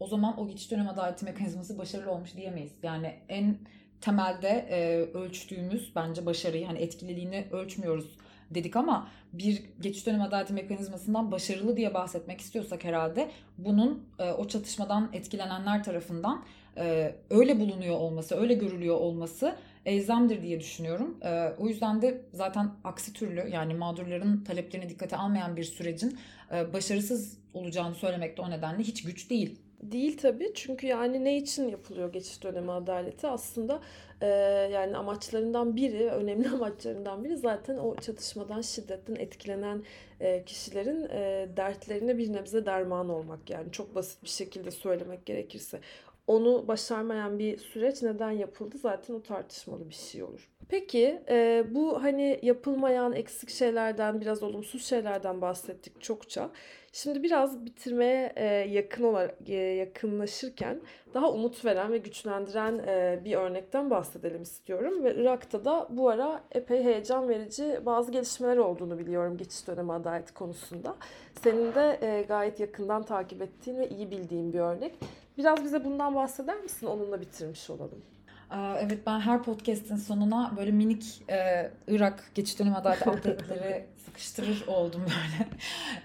o 0.00 0.06
zaman 0.06 0.40
o 0.40 0.48
geçiş 0.48 0.70
dönem 0.70 0.88
adaleti 0.88 1.24
mekanizması 1.24 1.78
başarılı 1.78 2.10
olmuş 2.10 2.36
diyemeyiz. 2.36 2.72
Yani 2.82 3.14
en 3.28 3.56
temelde 4.00 4.48
e, 4.48 4.98
ölçtüğümüz 5.18 5.92
bence 5.96 6.26
başarıyı 6.26 6.66
hani 6.66 6.78
etkililiğini 6.78 7.46
ölçmüyoruz 7.52 8.16
dedik 8.50 8.76
ama 8.76 9.08
bir 9.32 9.62
geçiş 9.80 10.06
dönemi 10.06 10.22
adaleti 10.22 10.52
mekanizmasından 10.52 11.32
başarılı 11.32 11.76
diye 11.76 11.94
bahsetmek 11.94 12.40
istiyorsak 12.40 12.84
herhalde 12.84 13.30
bunun 13.58 14.04
e, 14.18 14.32
o 14.32 14.48
çatışmadan 14.48 15.10
etkilenenler 15.12 15.84
tarafından 15.84 16.44
e, 16.76 17.14
öyle 17.30 17.60
bulunuyor 17.60 17.96
olması, 17.96 18.36
öyle 18.36 18.54
görülüyor 18.54 18.96
olması 18.96 19.56
elzemdir 19.86 20.42
diye 20.42 20.60
düşünüyorum. 20.60 21.18
E, 21.22 21.52
o 21.58 21.68
yüzden 21.68 22.02
de 22.02 22.22
zaten 22.32 22.70
aksi 22.84 23.12
türlü 23.12 23.48
yani 23.50 23.74
mağdurların 23.74 24.44
taleplerini 24.44 24.88
dikkate 24.88 25.16
almayan 25.16 25.56
bir 25.56 25.64
sürecin 25.64 26.18
e, 26.52 26.72
başarısız 26.72 27.38
olacağını 27.54 27.94
söylemek 27.94 28.36
de 28.36 28.42
o 28.42 28.50
nedenle 28.50 28.82
hiç 28.82 29.02
güç 29.02 29.30
değil. 29.30 29.58
Değil 29.82 30.16
tabii. 30.18 30.52
Çünkü 30.54 30.86
yani 30.86 31.24
ne 31.24 31.36
için 31.36 31.68
yapılıyor 31.68 32.12
geçiş 32.12 32.42
dönemi 32.42 32.72
adaleti? 32.72 33.26
Aslında 33.26 33.80
e, 34.20 34.26
yani 34.72 34.96
amaçlarından 34.96 35.76
biri 35.76 36.10
önemli 36.10 36.48
amaçlarından 36.54 37.24
biri 37.24 37.36
zaten 37.36 37.76
o 37.76 37.96
çatışmadan 37.96 38.60
şiddetten 38.60 39.14
etkilenen 39.16 39.82
e, 40.20 40.44
kişilerin 40.44 41.08
e, 41.10 41.48
dertlerine 41.56 42.18
bir 42.18 42.32
nebze 42.32 42.66
derman 42.66 43.08
olmak. 43.08 43.50
Yani 43.50 43.72
çok 43.72 43.94
basit 43.94 44.24
bir 44.24 44.28
şekilde 44.28 44.70
söylemek 44.70 45.26
gerekirse. 45.26 45.80
Onu 46.26 46.68
başarmayan 46.68 47.38
bir 47.38 47.58
süreç 47.58 48.02
neden 48.02 48.30
yapıldı? 48.30 48.78
Zaten 48.78 49.14
o 49.14 49.22
tartışmalı 49.22 49.88
bir 49.88 49.94
şey 49.94 50.22
olur. 50.22 50.48
Peki 50.68 51.22
e, 51.28 51.64
bu 51.70 52.02
hani 52.02 52.38
yapılmayan 52.42 53.12
eksik 53.12 53.50
şeylerden 53.50 54.20
biraz 54.20 54.42
olumsuz 54.42 54.84
şeylerden 54.86 55.40
bahsettik 55.40 56.00
çokça. 56.00 56.50
Şimdi 57.02 57.22
biraz 57.22 57.64
bitirmeye 57.64 58.32
e, 58.36 58.44
yakın 58.46 59.04
olarak 59.04 59.36
e, 59.48 59.54
yakınlaşırken 59.54 60.80
daha 61.14 61.32
umut 61.32 61.64
veren 61.64 61.92
ve 61.92 61.98
güçlendiren 61.98 62.78
e, 62.78 63.20
bir 63.24 63.36
örnekten 63.36 63.90
bahsedelim 63.90 64.42
istiyorum 64.42 65.04
ve 65.04 65.14
Irak'ta 65.14 65.64
da 65.64 65.88
bu 65.90 66.08
ara 66.08 66.42
epey 66.52 66.84
heyecan 66.84 67.28
verici 67.28 67.80
bazı 67.86 68.12
gelişmeler 68.12 68.56
olduğunu 68.56 68.98
biliyorum 68.98 69.36
geçiş 69.36 69.66
dönemi 69.66 69.92
adaleti 69.92 70.34
konusunda. 70.34 70.96
Senin 71.42 71.74
de 71.74 72.24
gayet 72.28 72.60
yakından 72.60 73.02
takip 73.02 73.42
ettiğin 73.42 73.78
ve 73.78 73.88
iyi 73.88 74.10
bildiğin 74.10 74.52
bir 74.52 74.60
örnek. 74.60 74.94
Biraz 75.38 75.64
bize 75.64 75.84
bundan 75.84 76.14
bahseder 76.14 76.60
misin? 76.60 76.86
Onunla 76.86 77.20
bitirmiş 77.20 77.70
olalım. 77.70 78.02
Evet 78.52 79.06
ben 79.06 79.20
her 79.20 79.42
podcast'in 79.42 79.96
sonuna 79.96 80.52
böyle 80.56 80.70
minik 80.70 81.22
e, 81.30 81.70
Irak 81.88 82.30
geçiş 82.34 82.58
dönemi 82.58 82.76
adaleti 82.76 83.10
update'leri 83.10 83.86
sıkıştırır 84.04 84.64
oldum 84.66 85.02
böyle. 85.02 85.50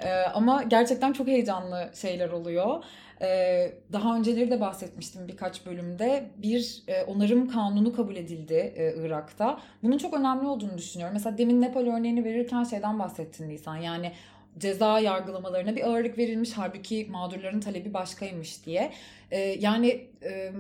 E, 0.10 0.24
ama 0.24 0.64
gerçekten 0.64 1.14
çok 1.14 1.28
heyecanlı 1.28 1.90
şeyler 1.94 2.30
oluyor. 2.30 2.84
E, 3.22 3.72
daha 3.92 4.18
önceleri 4.18 4.52
de 4.52 4.62
bahsetmiştim 4.62 5.28
birkaç 5.28 5.66
bölümde. 5.66 6.30
Bir 6.38 6.84
e, 6.88 7.04
onarım 7.04 7.50
kanunu 7.50 7.96
kabul 7.96 8.16
edildi 8.16 8.74
e, 8.76 8.96
Irak'ta. 9.06 9.60
Bunun 9.84 9.98
çok 9.98 10.14
önemli 10.14 10.48
olduğunu 10.48 10.78
düşünüyorum. 10.78 11.14
Mesela 11.14 11.38
demin 11.38 11.62
Nepal 11.62 11.98
örneğini 11.98 12.24
verirken 12.24 12.64
şeyden 12.64 13.00
bahsettin 13.00 13.50
Nisan. 13.50 13.76
Yani 13.76 14.12
ceza 14.60 15.00
yargılamalarına 15.00 15.76
bir 15.76 15.84
ağırlık 15.84 16.18
verilmiş 16.18 16.52
halbuki 16.54 17.08
mağdurların 17.12 17.60
talebi 17.60 17.94
başkaymış 17.94 18.66
diye. 18.66 18.94
Ee, 19.32 19.40
yani 19.40 20.08
e, 20.22 20.54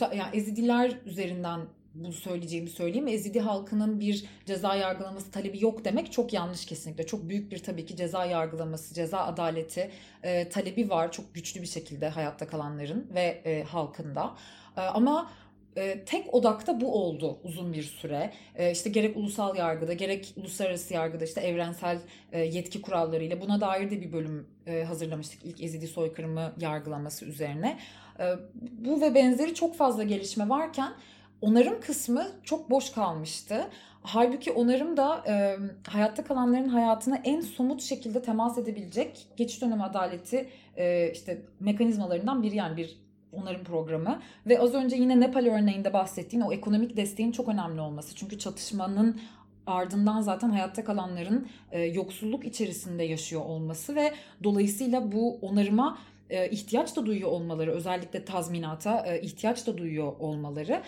yani 0.00 0.36
Ezidiler 0.36 0.98
üzerinden 1.06 1.60
bu 1.94 2.12
söyleyeceğimi 2.12 2.70
söyleyeyim. 2.70 3.08
Ezidi 3.08 3.40
halkının 3.40 4.00
bir 4.00 4.24
ceza 4.46 4.74
yargılaması 4.74 5.30
talebi 5.30 5.62
yok 5.62 5.84
demek 5.84 6.12
çok 6.12 6.32
yanlış 6.32 6.66
kesinlikle. 6.66 7.06
Çok 7.06 7.28
büyük 7.28 7.52
bir 7.52 7.58
tabii 7.58 7.86
ki 7.86 7.96
ceza 7.96 8.24
yargılaması, 8.24 8.94
ceza 8.94 9.18
adaleti 9.18 9.90
e, 10.22 10.48
talebi 10.48 10.90
var 10.90 11.12
çok 11.12 11.34
güçlü 11.34 11.62
bir 11.62 11.66
şekilde 11.66 12.08
hayatta 12.08 12.46
kalanların 12.46 13.10
ve 13.14 13.42
e, 13.44 13.62
halkın 13.62 14.14
da. 14.14 14.34
E, 14.76 14.80
ama 14.80 15.30
e, 15.76 16.04
tek 16.04 16.34
odakta 16.34 16.80
bu 16.80 16.94
oldu 16.94 17.38
uzun 17.44 17.72
bir 17.72 17.82
süre. 17.82 18.32
E, 18.54 18.72
işte 18.72 18.90
gerek 18.90 19.16
ulusal 19.16 19.56
yargıda 19.56 19.92
gerek 19.92 20.34
uluslararası 20.36 20.94
yargıda 20.94 21.24
işte 21.24 21.40
evrensel 21.40 21.98
e, 22.32 22.40
yetki 22.40 22.82
kurallarıyla 22.82 23.40
buna 23.40 23.60
dair 23.60 23.90
de 23.90 24.00
bir 24.00 24.12
bölüm 24.12 24.46
e, 24.66 24.84
hazırlamıştık 24.84 25.44
ilk 25.44 25.62
Ezidi 25.62 25.86
soykırımı 25.86 26.52
yargılaması 26.60 27.24
üzerine. 27.24 27.78
E, 28.20 28.24
bu 28.54 29.00
ve 29.00 29.14
benzeri 29.14 29.54
çok 29.54 29.76
fazla 29.76 30.02
gelişme 30.02 30.48
varken 30.48 30.92
onarım 31.40 31.80
kısmı 31.80 32.26
çok 32.44 32.70
boş 32.70 32.90
kalmıştı. 32.90 33.70
Halbuki 34.02 34.52
onarım 34.52 34.96
da 34.96 35.24
e, 35.28 35.56
hayatta 35.90 36.24
kalanların 36.24 36.68
hayatına 36.68 37.20
en 37.24 37.40
somut 37.40 37.82
şekilde 37.82 38.22
temas 38.22 38.58
edebilecek 38.58 39.26
geçiş 39.36 39.62
dönemi 39.62 39.82
adaleti 39.82 40.48
e, 40.76 41.10
işte 41.12 41.42
mekanizmalarından 41.60 42.42
biri 42.42 42.56
yani 42.56 42.76
bir 42.76 43.05
onarım 43.42 43.64
programı 43.64 44.20
ve 44.46 44.60
az 44.60 44.74
önce 44.74 44.96
yine 44.96 45.20
Nepal 45.20 45.46
örneğinde 45.46 45.92
bahsettiğin 45.92 46.42
o 46.42 46.52
ekonomik 46.52 46.96
desteğin 46.96 47.32
çok 47.32 47.48
önemli 47.48 47.80
olması. 47.80 48.14
Çünkü 48.14 48.38
çatışmanın 48.38 49.20
ardından 49.66 50.20
zaten 50.20 50.50
hayatta 50.50 50.84
kalanların 50.84 51.48
e, 51.72 51.82
yoksulluk 51.82 52.44
içerisinde 52.44 53.02
yaşıyor 53.02 53.42
olması 53.44 53.96
ve 53.96 54.12
dolayısıyla 54.44 55.12
bu 55.12 55.38
onarıma 55.42 55.98
e, 56.30 56.50
ihtiyaç 56.50 56.96
da 56.96 57.06
duyuyor 57.06 57.30
olmaları, 57.30 57.72
özellikle 57.72 58.24
tazminata 58.24 59.06
e, 59.06 59.20
ihtiyaç 59.20 59.66
da 59.66 59.78
duyuyor 59.78 60.12
olmaları 60.18 60.82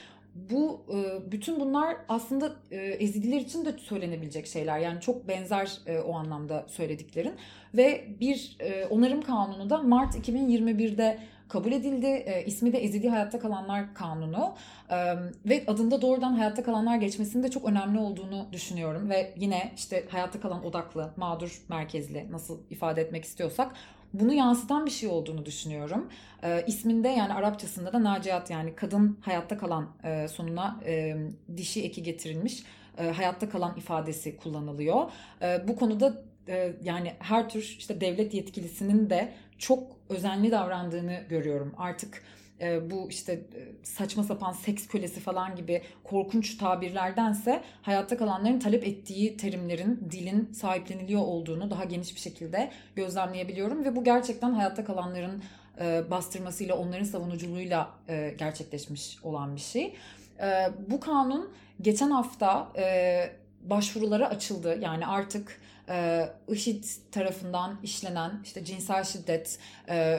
bu 0.50 0.80
e, 0.94 1.30
bütün 1.32 1.60
bunlar 1.60 1.96
aslında 2.08 2.52
e, 2.70 2.76
ezidiler 2.76 3.40
için 3.40 3.64
de 3.64 3.72
söylenebilecek 3.78 4.46
şeyler. 4.46 4.78
Yani 4.78 5.00
çok 5.00 5.28
benzer 5.28 5.78
e, 5.86 5.98
o 5.98 6.14
anlamda 6.14 6.66
söylediklerin 6.68 7.32
ve 7.74 8.04
bir 8.20 8.56
onarım 8.90 9.22
kanunu 9.22 9.70
da 9.70 9.78
Mart 9.78 10.14
2021'de 10.14 11.18
kabul 11.48 11.72
edildi. 11.72 12.06
E, 12.06 12.44
ismi 12.46 12.72
de 12.72 12.78
Ezidi 12.78 13.08
Hayatta 13.08 13.38
Kalanlar 13.38 13.94
Kanunu 13.94 14.54
e, 14.90 14.96
ve 15.46 15.64
adında 15.66 16.02
doğrudan 16.02 16.32
hayatta 16.32 16.62
kalanlar 16.62 16.96
geçmesinin 16.96 17.42
de 17.42 17.50
çok 17.50 17.64
önemli 17.64 17.98
olduğunu 17.98 18.46
düşünüyorum 18.52 19.10
ve 19.10 19.34
yine 19.36 19.72
işte 19.76 20.04
hayatta 20.10 20.40
kalan 20.40 20.64
odaklı, 20.64 21.10
mağdur 21.16 21.62
merkezli 21.68 22.32
nasıl 22.32 22.58
ifade 22.70 23.02
etmek 23.02 23.24
istiyorsak 23.24 23.72
bunu 24.12 24.32
yansıtan 24.32 24.86
bir 24.86 24.90
şey 24.90 25.08
olduğunu 25.08 25.46
düşünüyorum. 25.46 26.08
E, 26.42 26.64
isminde 26.66 27.08
yani 27.08 27.34
Arapçasında 27.34 27.92
da 27.92 28.04
Naciat 28.04 28.50
yani 28.50 28.74
kadın 28.74 29.18
hayatta 29.20 29.58
kalan 29.58 29.88
e, 30.04 30.28
sonuna 30.28 30.80
e, 30.86 31.16
dişi 31.56 31.84
eki 31.84 32.02
getirilmiş 32.02 32.62
e, 32.98 33.10
hayatta 33.10 33.48
kalan 33.48 33.76
ifadesi 33.76 34.36
kullanılıyor. 34.36 35.10
E, 35.42 35.68
bu 35.68 35.76
konuda 35.76 36.22
e, 36.48 36.72
yani 36.84 37.12
her 37.18 37.48
tür 37.48 37.76
işte 37.78 38.00
devlet 38.00 38.34
yetkilisinin 38.34 39.10
de 39.10 39.32
çok 39.58 39.96
özenli 40.08 40.50
davrandığını 40.50 41.20
görüyorum. 41.28 41.74
Artık 41.78 42.22
e, 42.60 42.90
bu 42.90 43.10
işte 43.10 43.32
e, 43.32 43.60
saçma 43.82 44.22
sapan 44.22 44.52
seks 44.52 44.86
kölesi 44.86 45.20
falan 45.20 45.56
gibi 45.56 45.82
korkunç 46.04 46.56
tabirlerdense 46.56 47.62
hayatta 47.82 48.16
kalanların 48.16 48.58
talep 48.58 48.84
ettiği 48.86 49.36
terimlerin, 49.36 50.08
dilin 50.10 50.52
sahipleniliyor 50.52 51.20
olduğunu 51.20 51.70
daha 51.70 51.84
geniş 51.84 52.14
bir 52.14 52.20
şekilde 52.20 52.70
gözlemleyebiliyorum 52.96 53.84
ve 53.84 53.96
bu 53.96 54.04
gerçekten 54.04 54.52
hayatta 54.52 54.84
kalanların 54.84 55.42
e, 55.80 56.10
bastırmasıyla, 56.10 56.76
onların 56.76 57.04
savunuculuğuyla 57.04 57.90
e, 58.08 58.34
gerçekleşmiş 58.38 59.18
olan 59.22 59.56
bir 59.56 59.60
şey. 59.60 59.96
E, 60.40 60.68
bu 60.88 61.00
kanun 61.00 61.50
geçen 61.80 62.10
hafta 62.10 62.72
e, 62.76 63.30
başvurulara 63.62 64.28
açıldı. 64.28 64.78
Yani 64.80 65.06
artık 65.06 65.60
e, 65.88 66.28
IŞİD 66.48 66.84
tarafından 67.12 67.78
işlenen 67.82 68.40
işte 68.44 68.64
cinsel 68.64 69.04
şiddet 69.04 69.58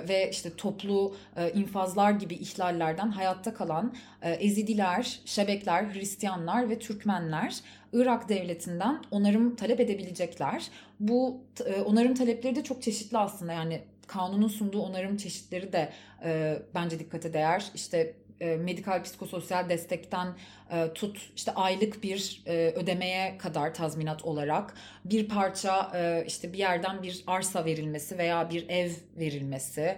ve 0.10 0.30
işte 0.32 0.56
toplu 0.56 1.16
infazlar 1.54 2.12
gibi 2.12 2.36
ihlallerden 2.36 3.12
hayatta 3.12 3.54
kalan 3.54 3.96
Ezidiler, 4.22 5.20
Şebekler, 5.26 5.94
Hristiyanlar 5.94 6.70
ve 6.70 6.80
Türkmenler 6.80 7.56
Irak 7.94 8.30
devletinden 8.30 9.02
onarım 9.12 9.56
talep 9.56 9.80
edebilecekler. 9.80 10.68
Bu 11.00 11.42
onarım 11.86 12.14
talepleri 12.14 12.56
de 12.56 12.64
çok 12.64 12.82
çeşitli 12.82 13.18
aslında 13.18 13.54
yani 13.54 13.82
kanunun 14.10 14.48
sunduğu 14.48 14.82
onarım 14.82 15.18
çeşitleri 15.18 15.74
de 15.74 15.90
e, 16.24 16.60
bence 16.76 17.00
dikkate 17.00 17.34
değer. 17.34 17.72
İşte 17.76 18.14
e, 18.42 18.56
medikal 18.56 19.04
psikososyal 19.04 19.70
destekten 19.70 20.28
e, 20.72 20.94
tut 20.94 21.32
işte 21.36 21.52
aylık 21.52 22.04
bir 22.04 22.42
e, 22.46 22.74
ödemeye 22.76 23.38
kadar 23.38 23.74
tazminat 23.74 24.26
olarak 24.26 24.74
bir 25.06 25.28
parça 25.28 25.92
işte 26.28 26.54
bir 26.54 26.58
yerden 26.58 27.04
bir 27.04 27.24
arsa 27.28 27.66
verilmesi 27.66 28.18
veya 28.18 28.50
bir 28.50 28.70
ev 28.70 28.92
verilmesi 29.20 29.98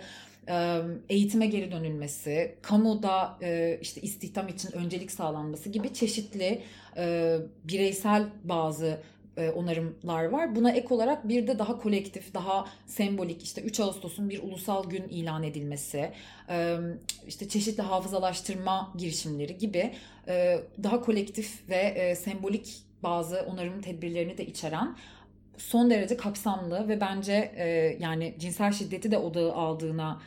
eğitime 1.10 1.47
geri 1.47 1.71
dönülmesi, 1.71 2.56
kamuda 2.62 3.38
işte 3.82 4.01
istihdam 4.01 4.47
için 4.47 4.71
öncelik 4.71 5.12
sağlanması 5.12 5.69
gibi 5.69 5.93
çeşitli 5.93 6.62
bireysel 7.63 8.25
bazı 8.43 9.01
onarımlar 9.38 10.26
var. 10.26 10.56
Buna 10.56 10.72
ek 10.72 10.94
olarak 10.94 11.28
bir 11.30 11.48
de 11.48 11.60
daha 11.60 11.80
kolektif, 11.80 12.34
daha 12.34 12.65
sembolik 12.86 13.44
işte 13.44 13.62
3 13.62 13.80
Ağustos'un 13.80 14.30
bir 14.30 14.44
ulusal 14.44 14.89
gün 14.89 15.04
ilan 15.04 15.44
edilmesi, 15.44 16.12
e, 16.50 16.78
işte 17.28 17.50
çeşitli 17.50 17.84
hafızalaştırma 17.84 18.94
girişimleri 18.98 19.58
gibi 19.58 19.94
e, 20.28 20.60
daha 20.84 21.02
kolektif 21.02 21.70
ve 21.70 22.15
sembolik 22.15 22.78
bazı 23.04 23.41
onarım 23.41 23.82
tedbirlerini 23.82 24.38
de 24.38 24.46
içeren 24.46 24.96
son 25.58 25.89
derece 25.89 26.17
kapsamlı 26.17 26.88
ve 26.88 27.02
bence 27.02 27.52
yani 28.00 28.36
cinsel 28.39 28.72
şiddeti 28.72 29.12
de 29.12 29.17
odağı 29.17 29.54
aldığına 29.54 30.22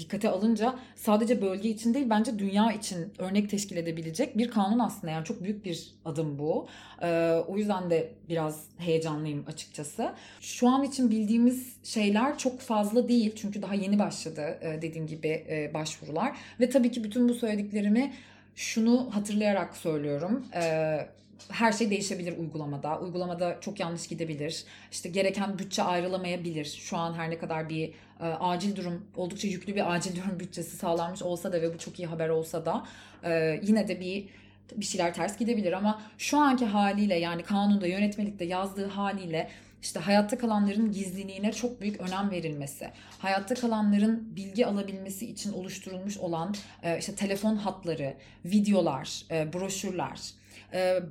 dikkate 0.00 0.28
alınca 0.28 0.78
sadece 0.96 1.42
bölge 1.42 1.68
için 1.68 1.94
değil 1.94 2.06
bence 2.10 2.38
dünya 2.38 2.72
için 2.72 3.12
örnek 3.18 3.50
teşkil 3.50 3.76
edebilecek 3.76 4.38
bir 4.38 4.50
kanun 4.50 4.78
aslında. 4.78 5.12
Yani 5.12 5.24
çok 5.24 5.42
büyük 5.42 5.64
bir 5.64 5.94
adım 6.04 6.38
bu. 6.38 6.66
Ee, 7.02 7.40
o 7.48 7.56
yüzden 7.56 7.90
de 7.90 8.12
biraz 8.28 8.64
heyecanlıyım 8.78 9.44
açıkçası. 9.46 10.12
Şu 10.40 10.68
an 10.68 10.82
için 10.82 11.10
bildiğimiz 11.10 11.76
şeyler 11.84 12.38
çok 12.38 12.60
fazla 12.60 13.08
değil. 13.08 13.32
Çünkü 13.36 13.62
daha 13.62 13.74
yeni 13.74 13.98
başladı 13.98 14.58
e, 14.60 14.82
dediğim 14.82 15.06
gibi 15.06 15.28
e, 15.28 15.70
başvurular. 15.74 16.36
Ve 16.60 16.70
tabii 16.70 16.90
ki 16.90 17.04
bütün 17.04 17.28
bu 17.28 17.34
söylediklerimi 17.34 18.12
şunu 18.56 19.08
hatırlayarak 19.14 19.76
söylüyorum. 19.76 20.46
Ee, 20.54 21.06
her 21.48 21.72
şey 21.72 21.90
değişebilir 21.90 22.38
uygulamada. 22.38 23.00
Uygulamada 23.00 23.58
çok 23.60 23.80
yanlış 23.80 24.06
gidebilir. 24.06 24.64
İşte 24.92 25.08
gereken 25.08 25.58
bütçe 25.58 25.82
ayrılamayabilir. 25.82 26.64
Şu 26.64 26.96
an 26.96 27.14
her 27.14 27.30
ne 27.30 27.38
kadar 27.38 27.68
bir 27.68 27.92
e, 28.20 28.24
acil 28.24 28.76
durum, 28.76 29.06
oldukça 29.16 29.48
yüklü 29.48 29.74
bir 29.74 29.94
acil 29.94 30.16
durum 30.16 30.40
bütçesi 30.40 30.76
sağlanmış 30.76 31.22
olsa 31.22 31.52
da 31.52 31.62
ve 31.62 31.74
bu 31.74 31.78
çok 31.78 31.98
iyi 31.98 32.06
haber 32.06 32.28
olsa 32.28 32.64
da 32.64 32.86
e, 33.24 33.60
yine 33.62 33.88
de 33.88 34.00
bir 34.00 34.28
bir 34.76 34.84
şeyler 34.84 35.14
ters 35.14 35.38
gidebilir. 35.38 35.72
Ama 35.72 36.02
şu 36.18 36.38
anki 36.38 36.66
haliyle 36.66 37.14
yani 37.14 37.42
kanunda 37.42 37.86
yönetmelikte 37.86 38.44
yazdığı 38.44 38.86
haliyle 38.86 39.50
işte 39.82 40.00
hayatta 40.00 40.38
kalanların 40.38 40.92
gizliliğine 40.92 41.52
çok 41.52 41.80
büyük 41.80 42.00
önem 42.00 42.30
verilmesi, 42.30 42.90
hayatta 43.18 43.54
kalanların 43.54 44.36
bilgi 44.36 44.66
alabilmesi 44.66 45.30
için 45.30 45.52
oluşturulmuş 45.52 46.18
olan 46.18 46.54
e, 46.82 46.98
işte 46.98 47.14
telefon 47.14 47.56
hatları, 47.56 48.14
videolar, 48.44 49.24
broşürler, 49.30 50.20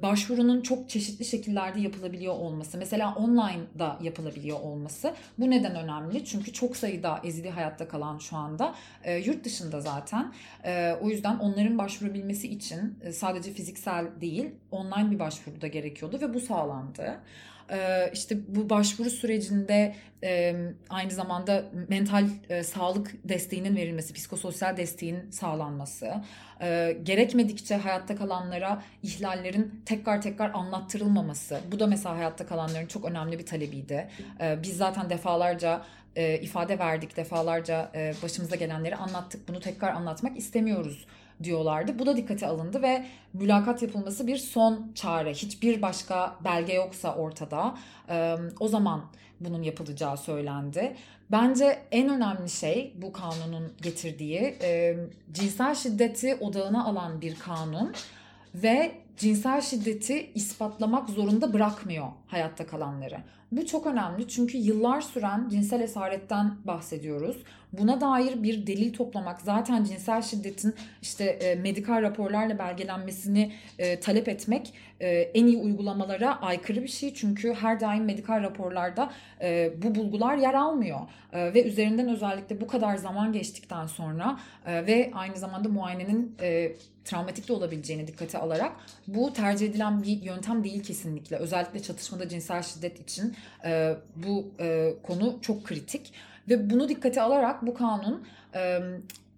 başvurunun 0.02 0.62
çok 0.62 0.90
çeşitli 0.90 1.26
şekillerde 1.26 1.80
yapılabiliyor 1.80 2.34
olması. 2.34 2.78
Mesela 2.78 3.16
online 3.16 3.80
da 3.80 3.98
yapılabiliyor 4.02 4.60
olması. 4.60 5.14
Bu 5.40 5.50
neden 5.50 5.76
önemli? 5.76 6.26
Çünkü 6.26 6.54
çok 6.54 6.78
sayıda 6.78 7.20
ezili 7.24 7.50
hayatta 7.50 7.88
kalan 7.88 8.18
şu 8.18 8.38
anda 8.38 8.76
e, 9.04 9.18
yurt 9.18 9.44
dışında 9.44 9.82
zaten. 9.82 10.34
E, 10.66 10.94
o 11.02 11.10
yüzden 11.10 11.38
onların 11.40 11.78
başvurabilmesi 11.78 12.48
için 12.48 13.00
sadece 13.14 13.54
fiziksel 13.54 14.08
değil 14.22 14.52
online 14.72 15.12
bir 15.12 15.20
başvuru 15.20 15.62
da 15.62 15.68
gerekiyordu 15.68 16.18
ve 16.22 16.34
bu 16.34 16.40
sağlandı. 16.40 17.20
İşte 18.14 18.38
bu 18.48 18.70
başvuru 18.70 19.10
sürecinde 19.10 19.96
aynı 20.90 21.12
zamanda 21.12 21.66
mental 21.90 22.28
sağlık 22.64 23.30
desteğinin 23.30 23.76
verilmesi, 23.76 24.14
psikososyal 24.14 24.78
desteğin 24.78 25.32
sağlanması, 25.32 26.14
gerekmedikçe 27.04 27.76
hayatta 27.76 28.16
kalanlara 28.16 28.84
ihlallerin 29.04 29.82
tekrar 29.86 30.22
tekrar 30.22 30.52
anlattırılmaması. 30.54 31.60
Bu 31.72 31.80
da 31.80 31.88
mesela 31.88 32.18
hayatta 32.18 32.46
kalanların 32.46 32.88
çok 32.88 33.06
önemli 33.06 33.40
bir 33.40 33.46
talebiydi. 33.46 34.10
Biz 34.64 34.78
zaten 34.78 35.10
defalarca 35.10 35.82
ifade 36.42 36.80
verdik, 36.80 37.18
defalarca 37.18 37.92
başımıza 38.24 38.56
gelenleri 38.56 38.96
anlattık. 38.96 39.48
Bunu 39.48 39.60
tekrar 39.60 39.94
anlatmak 39.94 40.38
istemiyoruz 40.38 41.06
diyorlardı. 41.44 42.00
Bu 42.00 42.06
da 42.06 42.18
dikkate 42.18 42.48
alındı 42.48 42.82
ve 42.82 43.06
mülakat 43.34 43.82
yapılması 43.82 44.28
bir 44.28 44.38
son 44.38 44.92
çare. 44.96 45.34
Hiçbir 45.34 45.82
başka 45.82 46.36
belge 46.44 46.74
yoksa 46.74 47.16
ortada 47.16 47.76
o 48.60 48.68
zaman 48.68 49.06
bunun 49.40 49.64
yapılacağı 49.64 50.18
söylendi. 50.18 50.96
Bence 51.32 51.80
en 51.92 52.10
önemli 52.10 52.50
şey 52.50 52.94
bu 53.02 53.14
kanunun 53.14 53.74
getirdiği 53.82 54.56
cinsel 55.32 55.76
şiddeti 55.76 56.36
odağına 56.36 56.86
alan 56.86 57.22
bir 57.22 57.36
kanun 57.40 57.94
ve 58.56 58.92
cinsel 59.18 59.62
şiddeti 59.62 60.32
ispatlamak 60.36 61.10
zorunda 61.10 61.54
bırakmıyor 61.54 62.08
hayatta 62.28 62.68
kalanları. 62.68 63.18
Bu 63.52 63.66
çok 63.66 63.88
önemli 63.88 64.28
çünkü 64.28 64.58
yıllar 64.58 65.02
süren 65.02 65.50
cinsel 65.50 65.82
esaretten 65.82 66.56
bahsediyoruz. 66.66 67.38
Buna 67.74 68.02
dair 68.02 68.44
bir 68.44 68.68
delil 68.68 68.94
toplamak 68.94 69.42
zaten 69.42 69.84
cinsel 69.84 70.22
şiddetin 70.22 70.76
işte 71.02 71.24
e, 71.26 71.56
medikal 71.56 72.02
raporlarla 72.02 72.60
belgelenmesini 72.60 73.52
e, 73.80 74.00
talep 74.00 74.30
etmek 74.30 74.74
e, 75.00 75.10
en 75.10 75.46
iyi 75.46 75.58
uygulamalara 75.58 76.42
aykırı 76.42 76.84
bir 76.84 76.88
şey. 76.88 77.14
Çünkü 77.14 77.54
her 77.54 77.80
daim 77.80 78.06
medikal 78.06 78.42
raporlarda 78.44 79.12
e, 79.42 79.74
bu 79.84 79.96
bulgular 79.96 80.38
yer 80.38 80.54
almıyor. 80.54 81.00
E, 81.34 81.54
ve 81.54 81.64
üzerinden 81.64 82.10
özellikle 82.10 82.62
bu 82.62 82.68
kadar 82.68 82.98
zaman 82.98 83.34
geçtikten 83.34 83.88
sonra 83.88 84.40
e, 84.66 84.86
ve 84.86 85.12
aynı 85.14 85.38
zamanda 85.38 85.70
muayenenin 85.70 86.36
e, 86.42 86.72
travmatik 87.06 87.48
de 87.48 87.54
olabileceğini 87.54 88.08
dikkate 88.08 88.38
alarak 88.38 88.72
bu 89.08 89.34
tercih 89.34 89.70
edilen 89.70 90.04
bir 90.04 90.22
yöntem 90.22 90.64
değil 90.64 90.84
kesinlikle. 90.84 91.36
Özellikle 91.36 91.82
çatışmada 91.82 92.30
cinsel 92.30 92.64
şiddet 92.64 93.00
için 93.00 93.36
e, 93.66 93.96
bu 94.16 94.52
e, 94.60 94.94
konu 95.04 95.38
çok 95.42 95.64
kritik 95.64 96.14
ve 96.50 96.70
bunu 96.70 96.90
dikkate 96.90 97.22
alarak 97.22 97.68
bu 97.68 97.74
kanun 97.74 98.28
e, 98.56 98.80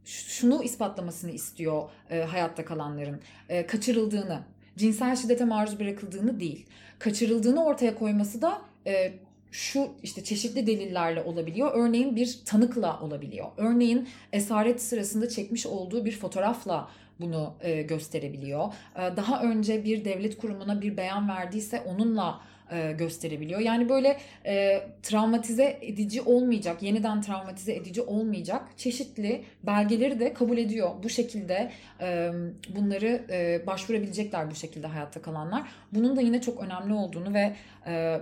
şunu 0.05 0.63
ispatlamasını 0.63 1.31
istiyor 1.31 1.89
e, 2.09 2.21
hayatta 2.21 2.65
kalanların 2.65 3.21
e, 3.49 3.67
kaçırıldığını, 3.67 4.39
cinsel 4.77 5.15
şiddete 5.15 5.45
maruz 5.45 5.79
bırakıldığını 5.79 6.39
değil, 6.39 6.65
kaçırıldığını 6.99 7.65
ortaya 7.65 7.95
koyması 7.95 8.41
da 8.41 8.61
e, 8.87 9.13
şu 9.51 9.89
işte 10.03 10.23
çeşitli 10.23 10.67
delillerle 10.67 11.23
olabiliyor. 11.23 11.71
Örneğin 11.73 12.15
bir 12.15 12.39
tanıkla 12.45 12.99
olabiliyor. 12.99 13.47
Örneğin 13.57 14.09
esaret 14.33 14.81
sırasında 14.81 15.29
çekmiş 15.29 15.65
olduğu 15.65 16.05
bir 16.05 16.11
fotoğrafla 16.11 16.89
bunu 17.19 17.53
e, 17.61 17.81
gösterebiliyor. 17.81 18.73
E, 18.95 19.17
daha 19.17 19.41
önce 19.41 19.85
bir 19.85 20.05
devlet 20.05 20.37
kurumuna 20.37 20.81
bir 20.81 20.97
beyan 20.97 21.29
verdiyse 21.29 21.81
onunla 21.81 22.41
e, 22.71 22.91
gösterebiliyor. 22.91 23.60
Yani 23.60 23.89
böyle 23.89 24.17
e, 24.45 24.84
travmatize 25.03 25.79
edici 25.81 26.21
olmayacak, 26.21 26.84
yeniden 26.84 27.21
travmatize 27.21 27.73
edici 27.73 28.01
olmayacak 28.01 28.63
çeşitli 28.77 29.43
belgeleri 29.63 30.19
de 30.19 30.34
kabul 30.34 30.57
ediyor. 30.57 30.89
Bu 31.03 31.10
şekilde 31.10 31.71
e, 32.01 32.31
bunları 32.75 33.25
e, 33.29 33.67
başvurabilecekler 33.67 34.51
bu 34.51 34.55
şekilde 34.55 34.88
hayatta 34.88 35.21
kalanlar. 35.21 35.63
Bunun 35.91 36.17
da 36.17 36.21
yine 36.21 36.41
çok 36.41 36.63
önemli 36.63 36.93
olduğunu 36.93 37.34
ve 37.34 37.55
e, 37.88 38.21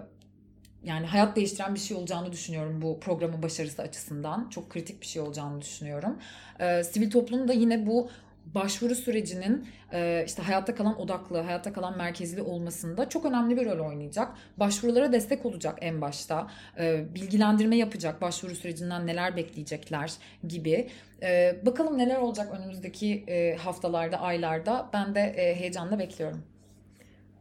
yani 0.83 1.05
hayat 1.05 1.35
değiştiren 1.35 1.75
bir 1.75 1.79
şey 1.79 1.97
olacağını 1.97 2.31
düşünüyorum 2.31 2.81
bu 2.81 2.99
programın 2.99 3.43
başarısı 3.43 3.81
açısından. 3.81 4.49
Çok 4.49 4.69
kritik 4.69 5.01
bir 5.01 5.05
şey 5.05 5.21
olacağını 5.21 5.61
düşünüyorum. 5.61 6.17
Ee, 6.59 6.83
sivil 6.83 7.11
toplum 7.11 7.47
da 7.47 7.53
yine 7.53 7.87
bu 7.87 8.09
başvuru 8.55 8.95
sürecinin 8.95 9.67
e, 9.93 10.23
işte 10.27 10.41
hayatta 10.41 10.75
kalan 10.75 11.01
odaklı, 11.01 11.37
hayatta 11.41 11.73
kalan 11.73 11.97
merkezli 11.97 12.41
olmasında 12.41 13.09
çok 13.09 13.25
önemli 13.25 13.57
bir 13.57 13.65
rol 13.65 13.89
oynayacak. 13.89 14.31
Başvurulara 14.57 15.13
destek 15.13 15.45
olacak 15.45 15.77
en 15.81 16.01
başta. 16.01 16.47
E, 16.79 17.15
bilgilendirme 17.15 17.77
yapacak 17.77 18.21
başvuru 18.21 18.55
sürecinden 18.55 19.07
neler 19.07 19.35
bekleyecekler 19.35 20.13
gibi. 20.47 20.89
E, 21.23 21.55
bakalım 21.65 21.97
neler 21.97 22.17
olacak 22.17 22.59
önümüzdeki 22.59 23.25
haftalarda, 23.59 24.19
aylarda. 24.19 24.89
Ben 24.93 25.15
de 25.15 25.55
heyecanla 25.55 25.99
bekliyorum. 25.99 26.43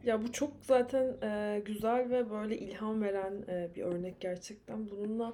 Ya 0.03 0.23
bu 0.23 0.31
çok 0.31 0.51
zaten 0.61 1.13
e, 1.23 1.61
güzel 1.65 2.09
ve 2.09 2.31
böyle 2.31 2.57
ilham 2.57 3.01
veren 3.01 3.33
e, 3.49 3.69
bir 3.75 3.83
örnek 3.83 4.19
gerçekten. 4.19 4.89
Bununla 4.89 5.33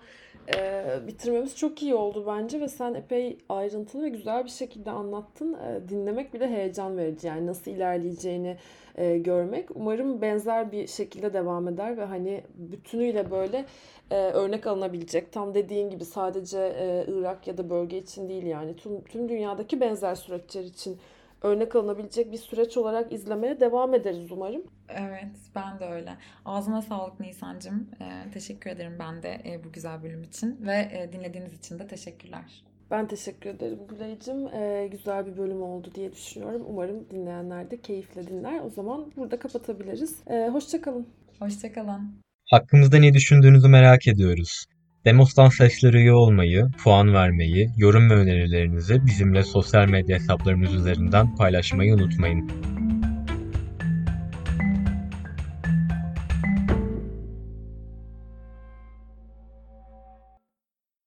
e, 0.56 0.86
bitirmemiz 1.08 1.56
çok 1.58 1.84
iyi 1.84 1.96
oldu 1.96 2.24
bence 2.28 2.62
ve 2.62 2.68
sen 2.68 2.94
epey 2.94 3.38
ayrıntılı 3.50 4.04
ve 4.04 4.10
güzel 4.10 4.46
bir 4.46 4.50
şekilde 4.50 4.92
anlattın. 4.92 5.54
E, 5.54 5.90
dinlemek 5.90 6.34
bile 6.34 6.48
heyecan 6.48 6.98
verici 6.98 7.28
yani 7.28 7.48
nasıl 7.48 7.72
ilerleyeceğini 7.72 8.58
e, 8.96 9.18
görmek. 9.18 9.70
Umarım 9.76 10.22
benzer 10.22 10.72
bir 10.72 10.88
şekilde 10.88 11.34
devam 11.34 11.68
eder 11.68 11.98
ve 11.98 12.06
hani 12.06 12.44
bütünüyle 12.56 13.32
böyle 13.32 13.66
e, 14.12 14.16
örnek 14.16 14.68
alınabilecek. 14.68 15.32
Tam 15.32 15.54
dediğin 15.54 15.90
gibi 15.90 16.06
sadece 16.06 16.60
e, 16.60 17.06
Irak 17.08 17.48
ya 17.48 17.58
da 17.58 17.70
bölge 17.70 17.98
için 17.98 18.30
değil 18.30 18.46
yani 18.46 18.76
tüm, 18.76 19.04
tüm 19.04 19.30
dünyadaki 19.30 19.82
benzer 19.82 20.16
süreçler 20.16 20.64
için 20.64 20.98
örnek 21.42 21.76
alınabilecek 21.76 22.32
bir 22.32 22.38
süreç 22.38 22.78
olarak 22.78 23.12
izlemeye 23.12 23.60
devam 23.60 23.94
ederiz 23.94 24.32
umarım. 24.32 24.64
Evet 24.90 25.36
ben 25.56 25.80
de 25.80 25.86
öyle. 25.86 26.18
Ağzına 26.46 26.82
sağlık 26.82 27.20
Nisan'cığım. 27.20 27.90
Ee, 28.02 28.32
teşekkür 28.32 28.70
ederim 28.70 28.96
ben 29.00 29.24
de 29.24 29.42
e, 29.46 29.64
bu 29.64 29.72
güzel 29.72 30.04
bölüm 30.04 30.24
için 30.24 30.58
ve 30.68 30.90
e, 30.92 31.14
dinlediğiniz 31.14 31.54
için 31.54 31.80
de 31.80 31.88
teşekkürler. 31.88 32.64
Ben 32.92 33.08
teşekkür 33.08 33.50
ederim 33.50 33.80
Güley'cim. 33.90 34.48
Ee, 34.48 34.88
güzel 34.92 35.26
bir 35.26 35.38
bölüm 35.38 35.62
oldu 35.62 35.92
diye 35.96 36.12
düşünüyorum. 36.12 36.64
Umarım 36.68 37.10
dinleyenler 37.10 37.72
de 37.72 37.82
keyifle 37.82 38.28
dinler. 38.28 38.60
O 38.66 38.70
zaman 38.70 39.12
burada 39.18 39.40
kapatabiliriz. 39.40 40.16
Ee, 40.28 40.50
hoşçakalın. 40.52 41.08
Hoşçakalın. 41.40 42.16
Hakkımızda 42.46 42.98
ne 42.98 43.14
düşündüğünüzü 43.14 43.68
merak 43.68 44.08
ediyoruz. 44.08 44.66
Demos'tan 45.06 45.50
sesleri 45.50 45.98
üye 45.98 46.14
olmayı, 46.14 46.68
puan 46.84 47.14
vermeyi, 47.14 47.70
yorum 47.78 48.10
ve 48.10 48.14
önerilerinizi 48.14 49.06
bizimle 49.06 49.44
sosyal 49.44 49.88
medya 49.88 50.16
hesaplarımız 50.18 50.74
üzerinden 50.74 51.36
paylaşmayı 51.36 51.94
unutmayın. 51.94 52.50